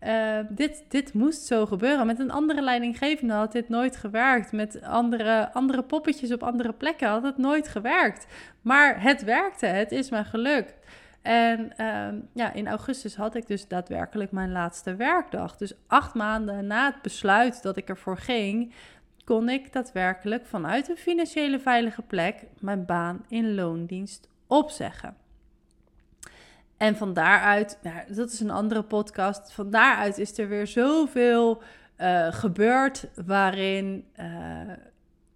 Uh, 0.04 0.40
dit, 0.50 0.86
dit 0.88 1.14
moest 1.14 1.46
zo 1.46 1.66
gebeuren. 1.66 2.06
Met 2.06 2.20
een 2.20 2.32
andere 2.32 2.62
leidinggevende 2.62 3.34
had 3.34 3.52
dit 3.52 3.70
nooit 3.70 3.96
gewerkt. 3.96 4.52
Met 4.52 4.82
andere, 4.82 5.54
andere 5.54 5.84
poppetjes 5.84 6.32
op 6.32 6.44
andere 6.44 6.74
plekken 6.74 7.08
had 7.08 7.24
het 7.24 7.38
nooit 7.38 7.68
gewerkt. 7.68 8.28
Maar 8.62 9.02
het 9.02 9.24
werkte, 9.24 9.66
het 9.66 9.92
is 9.92 10.10
me 10.10 10.24
gelukt. 10.24 10.76
En 11.22 11.74
uh, 11.78 12.08
ja, 12.34 12.54
in 12.54 12.68
augustus 12.68 13.16
had 13.16 13.36
ik 13.36 13.48
dus 13.48 13.68
daadwerkelijk 13.68 14.32
mijn 14.32 14.52
laatste 14.52 14.96
werkdag. 14.96 15.58
Dus 15.58 15.74
acht 15.88 16.14
maanden 16.14 16.68
na 16.68 16.86
het 16.86 17.02
besluit 17.02 17.62
dat 17.62 17.78
ik 17.78 17.90
ervoor 17.90 18.18
ging, 18.18 18.74
kon 19.24 19.50
ik 19.50 19.74
daadwerkelijk 19.74 20.46
vanuit 20.46 20.90
een 20.90 20.98
financiële 20.98 21.60
veilige 21.60 22.02
plek 22.02 22.46
mijn 22.60 22.86
baan 22.86 23.26
in 23.30 23.56
loondienst 23.56 24.30
opzeggen. 24.48 25.16
En 26.78 26.96
van 26.96 27.14
daaruit, 27.14 27.80
nou, 27.82 28.14
dat 28.14 28.32
is 28.32 28.40
een 28.40 28.52
andere 28.52 28.84
podcast. 28.84 29.52
Van 29.52 29.70
daaruit 29.70 30.18
is 30.18 30.38
er 30.38 30.48
weer 30.48 30.68
zoveel 30.68 31.62
uh, 32.02 32.28
gebeurd 32.34 33.10
waarin, 33.26 34.06
uh, 34.20 34.26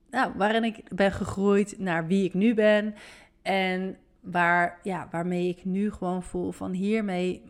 nou, 0.09 0.31
waarin 0.35 0.63
ik 0.63 0.83
ben 0.95 1.11
gegroeid 1.11 1.79
naar 1.79 2.07
wie 2.07 2.25
ik 2.25 2.33
nu 2.33 2.53
ben. 2.53 2.95
En 3.41 3.97
waar, 4.19 4.79
ja, 4.83 5.07
waarmee 5.11 5.47
ik 5.47 5.65
nu 5.65 5.91
gewoon 5.91 6.23
voel 6.23 6.51
van 6.51 6.71
hiermee 6.71 7.43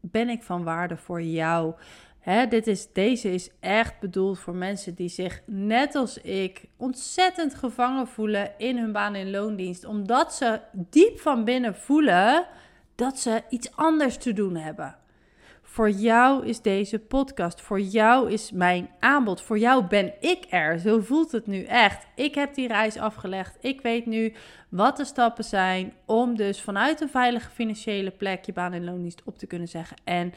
ben 0.00 0.28
ik 0.28 0.42
van 0.42 0.64
waarde 0.64 0.96
voor 0.96 1.22
jou. 1.22 1.74
Hè, 2.18 2.46
dit 2.46 2.66
is, 2.66 2.92
deze 2.92 3.34
is 3.34 3.50
echt 3.60 4.00
bedoeld 4.00 4.38
voor 4.38 4.54
mensen 4.54 4.94
die 4.94 5.08
zich, 5.08 5.42
net 5.46 5.94
als 5.94 6.18
ik, 6.18 6.64
ontzettend 6.76 7.54
gevangen 7.54 8.06
voelen 8.06 8.50
in 8.58 8.78
hun 8.78 8.92
baan 8.92 9.14
in 9.14 9.30
loondienst. 9.30 9.84
Omdat 9.84 10.34
ze 10.34 10.60
diep 10.72 11.18
van 11.20 11.44
binnen 11.44 11.74
voelen 11.74 12.46
dat 12.98 13.18
ze 13.18 13.42
iets 13.48 13.76
anders 13.76 14.16
te 14.16 14.32
doen 14.32 14.56
hebben. 14.56 14.96
Voor 15.62 15.90
jou 15.90 16.46
is 16.46 16.60
deze 16.60 16.98
podcast, 16.98 17.60
voor 17.60 17.80
jou 17.80 18.30
is 18.30 18.52
mijn 18.52 18.90
aanbod, 18.98 19.40
voor 19.40 19.58
jou 19.58 19.84
ben 19.86 20.12
ik 20.20 20.46
er. 20.50 20.78
Zo 20.78 21.00
voelt 21.00 21.32
het 21.32 21.46
nu 21.46 21.62
echt. 21.62 22.06
Ik 22.14 22.34
heb 22.34 22.54
die 22.54 22.68
reis 22.68 22.96
afgelegd. 22.96 23.56
Ik 23.60 23.80
weet 23.80 24.06
nu 24.06 24.32
wat 24.68 24.96
de 24.96 25.04
stappen 25.04 25.44
zijn 25.44 25.92
om 26.04 26.36
dus 26.36 26.60
vanuit 26.60 27.00
een 27.00 27.08
veilige 27.08 27.50
financiële 27.50 28.10
plek 28.10 28.44
je 28.44 28.52
baan 28.52 28.72
en 28.72 28.84
loondienst 28.84 29.22
op 29.24 29.38
te 29.38 29.46
kunnen 29.46 29.68
zeggen. 29.68 29.96
En 30.04 30.32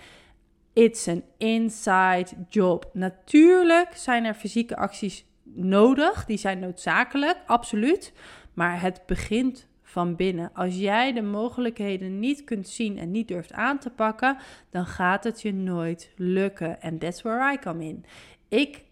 it's 0.73 1.07
an 1.07 1.23
inside 1.37 2.27
job. 2.49 2.89
Natuurlijk 2.93 3.95
zijn 3.95 4.25
er 4.25 4.33
fysieke 4.33 4.75
acties 4.75 5.25
nodig, 5.43 6.25
die 6.25 6.37
zijn 6.37 6.59
noodzakelijk, 6.59 7.37
absoluut. 7.45 8.13
Maar 8.53 8.81
het 8.81 9.01
begint 9.05 9.69
van 9.91 10.15
binnen. 10.15 10.49
Als 10.53 10.75
jij 10.77 11.13
de 11.13 11.21
mogelijkheden 11.21 12.19
niet 12.19 12.43
kunt 12.43 12.67
zien 12.67 12.97
en 12.97 13.11
niet 13.11 13.27
durft 13.27 13.53
aan 13.53 13.79
te 13.79 13.89
pakken, 13.89 14.37
dan 14.69 14.85
gaat 14.85 15.23
het 15.23 15.41
je 15.41 15.53
nooit 15.53 16.11
lukken. 16.15 16.81
En 16.81 16.97
that's 16.97 17.21
where 17.21 17.53
I 17.53 17.57
come 17.59 17.83
in. 17.83 18.05
Ik 18.47 18.83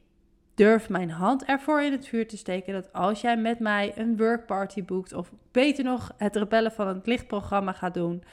durf 0.56 0.90
mijn 0.90 1.12
hand 1.12 1.44
ervoor 1.44 1.82
in 1.82 1.92
het 1.92 2.08
vuur 2.08 2.28
te 2.28 2.38
steken 2.38 2.74
dat 2.74 2.94
als 2.94 3.22
jij 3.22 3.38
met 3.38 3.60
mij 3.60 3.94
een 3.96 4.18
workparty 4.18 4.84
boekt, 4.84 5.14
of 5.14 5.32
beter 5.52 5.84
nog 5.84 6.14
het 6.18 6.36
rebellen 6.36 6.72
van 6.72 6.88
het 6.88 7.08
lichtprogramma 7.08 7.72
gaat 7.72 7.94
doen, 7.94 8.24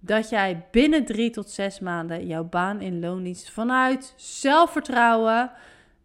dat 0.00 0.28
jij 0.28 0.66
binnen 0.70 1.04
drie 1.04 1.30
tot 1.30 1.50
zes 1.50 1.80
maanden 1.80 2.26
jouw 2.26 2.44
baan 2.44 2.80
in 2.80 3.00
loondienst 3.00 3.50
vanuit 3.50 4.14
zelfvertrouwen 4.16 5.50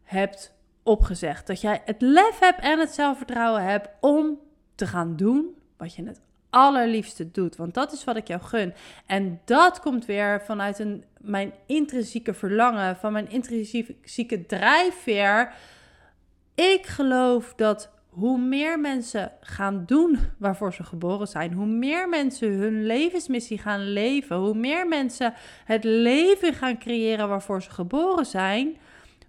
hebt 0.04 0.54
opgezegd. 0.84 1.48
Dat 1.48 1.62
jij 1.62 1.82
het 1.86 2.02
lef 2.02 2.40
hebt 2.40 2.60
en 2.60 2.80
het 2.80 2.92
zelfvertrouwen 2.92 3.64
hebt 3.64 3.90
om 4.00 4.40
te 4.76 4.88
gaan 4.88 5.16
doen 5.16 5.56
wat 5.78 5.96
je 5.96 6.04
het 6.04 6.22
allerliefste 6.50 7.32
doet. 7.32 7.56
Want 7.56 7.74
dat 7.74 7.92
is 7.92 8.04
wat 8.04 8.16
ik 8.16 8.28
jou 8.28 8.42
gun. 8.42 8.74
En 9.06 9.42
dat 9.46 9.80
komt 9.80 10.06
weer 10.06 10.42
vanuit 10.42 10.80
een, 10.80 11.04
mijn 11.18 11.54
intrinsieke 11.66 12.34
verlangen, 12.34 12.96
van 12.96 13.12
mijn 13.12 13.30
intrinsieke 13.30 14.46
drijfveer. 14.46 15.54
Ik 16.56 16.86
geloof 16.86 17.54
dat 17.56 17.90
hoe 18.10 18.40
meer 18.40 18.80
mensen 18.80 19.32
gaan 19.42 19.84
doen 19.86 20.20
waarvoor 20.38 20.74
ze 20.74 20.84
geboren 20.84 21.28
zijn, 21.28 21.54
hoe 21.54 21.66
meer 21.66 22.10
mensen 22.10 22.52
hun 22.52 22.86
levensmissie 22.86 23.58
gaan 23.58 23.92
leven, 23.92 24.38
hoe 24.38 24.54
meer 24.54 24.88
mensen 24.88 25.34
het 25.66 25.84
leven 25.84 26.54
gaan 26.54 26.78
creëren 26.78 27.28
waarvoor 27.28 27.62
ze 27.62 27.70
geboren 27.70 28.26
zijn, 28.26 28.78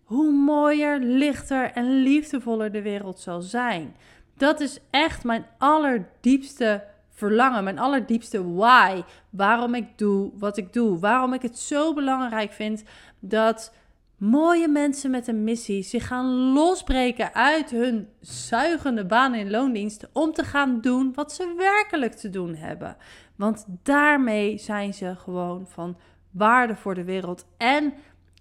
hoe 0.05 0.33
mooier, 0.33 0.99
lichter 1.01 1.71
en 1.73 2.03
liefdevoller 2.03 2.73
de 2.73 2.83
wereld 2.83 3.21
zal 3.21 3.41
zijn. 3.41 3.95
Dat 4.37 4.61
is 4.61 4.79
echt 4.91 5.25
mijn 5.25 5.47
allerdiepste 5.59 6.85
verlangen, 7.11 7.65
mijn 7.65 7.79
allerdiepste 7.79 8.55
why. 8.55 9.03
Waarom 9.31 9.75
ik 9.75 9.99
doe 9.99 10.31
wat 10.39 10.57
ik 10.57 10.73
doe. 10.73 10.99
Waarom 10.99 11.33
ik 11.33 11.43
het 11.43 11.59
zo 11.59 11.95
belangrijk 11.95 12.53
vind 12.53 12.85
dat 13.21 13.73
mooie 14.17 14.69
mensen 14.69 15.11
met 15.11 15.29
een 15.29 15.45
missie 15.45 15.83
zich 15.83 16.07
gaan 16.07 16.53
losbreken 16.53 17.35
uit 17.35 17.71
hun 17.71 18.09
zuigende 18.21 19.05
baan 19.05 19.35
in 19.35 19.51
loondienst 19.51 20.09
om 20.13 20.33
te 20.33 20.45
gaan 20.45 20.81
doen 20.81 21.13
wat 21.15 21.33
ze 21.33 21.55
werkelijk 21.57 22.13
te 22.13 22.31
doen 22.31 22.55
hebben. 22.55 22.97
Want 23.37 23.67
daarmee 23.83 24.59
zijn 24.59 24.95
ze 24.95 25.15
gewoon 25.17 25.67
van 25.67 25.97
waarde 26.31 26.77
voor 26.77 26.95
de 26.95 27.05
wereld 27.05 27.47
en 27.57 27.95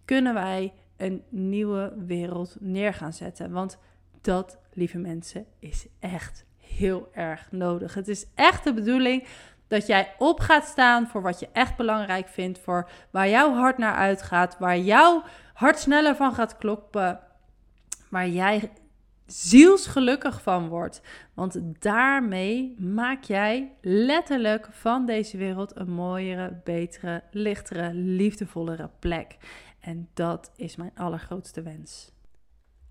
kunnen 0.05 0.34
wij 0.34 0.73
een 0.97 1.23
nieuwe 1.29 1.93
wereld 2.05 2.55
neer 2.60 2.93
gaan 2.93 3.13
zetten. 3.13 3.51
Want 3.51 3.77
dat, 4.25 4.57
lieve 4.73 4.97
mensen, 4.97 5.45
is 5.59 5.88
echt 5.99 6.45
heel 6.57 7.09
erg 7.13 7.47
nodig. 7.51 7.93
Het 7.93 8.07
is 8.07 8.25
echt 8.35 8.63
de 8.63 8.73
bedoeling 8.73 9.27
dat 9.67 9.88
jij 9.88 10.13
op 10.17 10.39
gaat 10.39 10.65
staan 10.65 11.07
voor 11.07 11.21
wat 11.21 11.39
je 11.39 11.49
echt 11.53 11.75
belangrijk 11.75 12.27
vindt, 12.27 12.59
voor 12.59 12.89
waar 13.11 13.29
jouw 13.29 13.53
hart 13.53 13.77
naar 13.77 13.95
uitgaat, 13.95 14.57
waar 14.59 14.77
jouw 14.77 15.23
hart 15.53 15.79
sneller 15.79 16.15
van 16.15 16.33
gaat 16.33 16.57
kloppen, 16.57 17.19
waar 18.09 18.27
jij 18.27 18.71
zielsgelukkig 19.25 20.41
van 20.41 20.67
wordt. 20.67 21.01
Want 21.33 21.59
daarmee 21.79 22.75
maak 22.79 23.23
jij 23.23 23.71
letterlijk 23.81 24.67
van 24.71 25.05
deze 25.05 25.38
wereld 25.38 25.75
een 25.75 25.91
mooiere, 25.91 26.61
betere, 26.63 27.23
lichtere, 27.31 27.93
liefdevollere 27.93 28.89
plek. 28.99 29.38
En 29.79 30.09
dat 30.13 30.51
is 30.55 30.75
mijn 30.75 30.91
allergrootste 30.95 31.61
wens. 31.61 32.14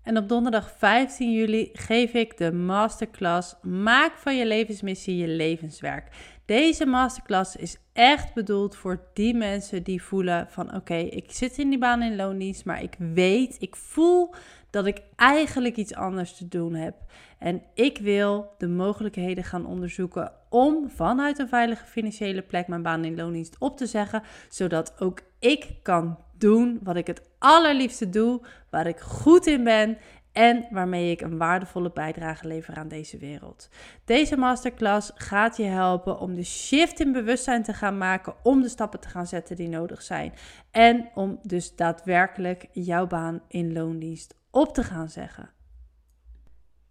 En 0.05 0.17
op 0.17 0.29
donderdag 0.29 0.71
15 0.77 1.31
juli 1.31 1.69
geef 1.73 2.13
ik 2.13 2.37
de 2.37 2.51
masterclass 2.51 3.55
Maak 3.61 4.17
van 4.17 4.37
je 4.37 4.45
levensmissie 4.45 5.17
je 5.17 5.27
levenswerk. 5.27 6.07
Deze 6.45 6.85
masterclass 6.85 7.55
is 7.55 7.77
echt 7.93 8.33
bedoeld 8.33 8.75
voor 8.75 9.01
die 9.13 9.33
mensen 9.33 9.83
die 9.83 10.03
voelen 10.03 10.47
van 10.49 10.75
oké, 10.75 10.95
ik 10.95 11.31
zit 11.31 11.57
in 11.57 11.69
die 11.69 11.79
baan 11.79 12.01
in 12.01 12.15
loondienst, 12.15 12.65
maar 12.65 12.83
ik 12.83 12.95
weet, 12.97 13.55
ik 13.59 13.75
voel 13.75 14.33
dat 14.69 14.85
ik 14.85 15.01
eigenlijk 15.15 15.75
iets 15.75 15.95
anders 15.95 16.37
te 16.37 16.47
doen 16.47 16.73
heb. 16.73 16.95
En 17.39 17.61
ik 17.73 17.97
wil 17.97 18.53
de 18.57 18.67
mogelijkheden 18.67 19.43
gaan 19.43 19.65
onderzoeken 19.65 20.31
om 20.49 20.89
vanuit 20.89 21.39
een 21.39 21.47
veilige 21.47 21.85
financiële 21.85 22.41
plek 22.41 22.67
mijn 22.67 22.81
baan 22.81 23.05
in 23.05 23.15
loondienst 23.15 23.55
op 23.59 23.77
te 23.77 23.85
zeggen, 23.85 24.23
zodat 24.49 25.01
ook 25.01 25.19
ik 25.39 25.67
kan 25.81 26.17
doen 26.37 26.79
wat 26.83 26.95
ik 26.95 27.07
het 27.07 27.21
allerliefste 27.39 28.09
doe, 28.09 28.41
waar 28.69 28.87
ik 28.87 28.99
goed 28.99 29.47
in 29.47 29.63
ben 29.63 29.97
en 30.31 30.65
waarmee 30.69 31.11
ik 31.11 31.21
een 31.21 31.37
waardevolle 31.37 31.91
bijdrage 31.91 32.47
lever 32.47 32.75
aan 32.75 32.87
deze 32.87 33.17
wereld. 33.17 33.69
Deze 34.05 34.37
masterclass 34.37 35.11
gaat 35.15 35.57
je 35.57 35.63
helpen 35.63 36.19
om 36.19 36.35
de 36.35 36.43
shift 36.43 36.99
in 36.99 37.11
bewustzijn 37.11 37.63
te 37.63 37.73
gaan 37.73 37.97
maken, 37.97 38.35
om 38.43 38.61
de 38.61 38.69
stappen 38.69 38.99
te 38.99 39.09
gaan 39.09 39.27
zetten 39.27 39.55
die 39.55 39.69
nodig 39.69 40.01
zijn 40.01 40.33
en 40.71 41.09
om 41.13 41.39
dus 41.41 41.75
daadwerkelijk 41.75 42.67
jouw 42.71 43.07
baan 43.07 43.41
in 43.47 43.73
loondienst 43.73 44.35
op 44.51 44.73
te 44.73 44.83
gaan 44.83 45.09
zeggen. 45.09 45.54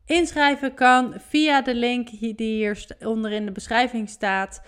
Inschrijven 0.06 0.74
kan 0.74 1.14
via 1.18 1.62
de 1.62 1.74
link 1.74 2.10
die 2.10 2.34
hier 2.36 2.86
onder 3.00 3.32
in 3.32 3.44
de 3.44 3.52
beschrijving 3.52 4.08
staat. 4.08 4.62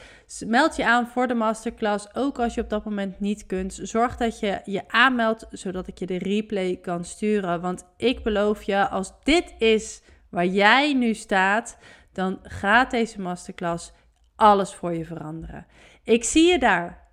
Meld 0.47 0.77
je 0.77 0.87
aan 0.87 1.09
voor 1.09 1.27
de 1.27 1.35
masterclass, 1.35 2.15
ook 2.15 2.39
als 2.39 2.55
je 2.55 2.61
op 2.61 2.71
dat 2.71 2.85
moment 2.85 3.21
niet 3.21 3.47
kunt. 3.47 3.79
Zorg 3.83 4.17
dat 4.17 4.41
je 4.41 4.61
je 4.65 4.83
aanmeldt, 4.89 5.47
zodat 5.51 5.87
ik 5.87 5.99
je 5.99 6.07
de 6.07 6.19
replay 6.19 6.77
kan 6.77 7.05
sturen. 7.05 7.61
Want 7.61 7.85
ik 7.97 8.23
beloof 8.23 8.63
je, 8.63 8.89
als 8.89 9.13
dit 9.23 9.55
is 9.59 10.03
waar 10.29 10.47
jij 10.47 10.93
nu 10.95 11.15
staat, 11.15 11.79
dan 12.13 12.39
gaat 12.43 12.91
deze 12.91 13.21
masterclass 13.21 13.93
alles 14.37 14.75
voor 14.75 14.95
je 14.95 15.05
veranderen. 15.05 15.67
Ik 16.03 16.25
zie 16.25 16.51
je 16.51 16.59
daar. 16.59 17.06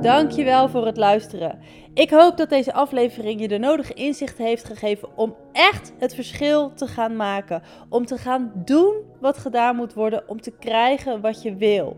Dankjewel 0.00 0.68
voor 0.68 0.86
het 0.86 0.96
luisteren. 0.96 1.58
Ik 1.94 2.10
hoop 2.10 2.36
dat 2.36 2.48
deze 2.48 2.72
aflevering 2.72 3.40
je 3.40 3.48
de 3.48 3.58
nodige 3.58 3.94
inzichten 3.94 4.44
heeft 4.44 4.64
gegeven 4.64 5.16
om 5.16 5.36
echt 5.52 5.92
het 5.98 6.14
verschil 6.14 6.72
te 6.74 6.86
gaan 6.86 7.16
maken. 7.16 7.62
Om 7.88 8.06
te 8.06 8.18
gaan 8.18 8.52
doen 8.54 8.94
wat 9.20 9.38
gedaan 9.38 9.76
moet 9.76 9.94
worden 9.94 10.28
om 10.28 10.40
te 10.40 10.56
krijgen 10.58 11.20
wat 11.20 11.42
je 11.42 11.56
wil. 11.56 11.96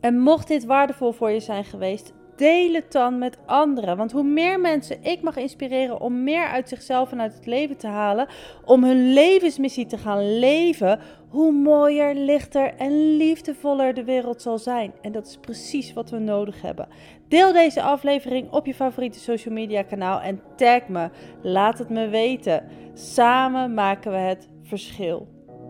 En 0.00 0.18
mocht 0.18 0.48
dit 0.48 0.64
waardevol 0.64 1.12
voor 1.12 1.30
je 1.30 1.40
zijn 1.40 1.64
geweest, 1.64 2.12
deel 2.38 2.74
het 2.74 2.92
dan 2.92 3.18
met 3.18 3.38
anderen. 3.46 3.96
Want 3.96 4.12
hoe 4.12 4.22
meer 4.22 4.60
mensen 4.60 5.02
ik 5.02 5.22
mag 5.22 5.36
inspireren 5.36 6.00
om 6.00 6.22
meer 6.22 6.46
uit 6.46 6.68
zichzelf 6.68 7.12
en 7.12 7.20
uit 7.20 7.34
het 7.34 7.46
leven 7.46 7.76
te 7.76 7.86
halen, 7.86 8.26
om 8.64 8.84
hun 8.84 9.12
levensmissie 9.12 9.86
te 9.86 9.98
gaan 9.98 10.38
leven, 10.38 11.00
hoe 11.28 11.52
mooier, 11.52 12.14
lichter 12.14 12.74
en 12.74 13.16
liefdevoller 13.16 13.94
de 13.94 14.04
wereld 14.04 14.42
zal 14.42 14.58
zijn. 14.58 14.92
En 15.02 15.12
dat 15.12 15.26
is 15.26 15.38
precies 15.40 15.92
wat 15.92 16.10
we 16.10 16.18
nodig 16.18 16.62
hebben. 16.62 16.88
Deel 17.28 17.52
deze 17.52 17.82
aflevering 17.82 18.50
op 18.50 18.66
je 18.66 18.74
favoriete 18.74 19.18
social 19.18 19.54
media 19.54 19.82
kanaal 19.82 20.20
en 20.20 20.40
tag 20.56 20.88
me. 20.88 21.10
Laat 21.42 21.78
het 21.78 21.88
me 21.88 22.08
weten. 22.08 22.64
Samen 22.94 23.74
maken 23.74 24.12
we 24.12 24.18
het 24.18 24.48
verschil. 24.62 25.28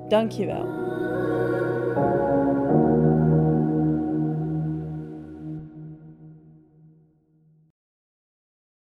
Dankjewel. 0.09 0.89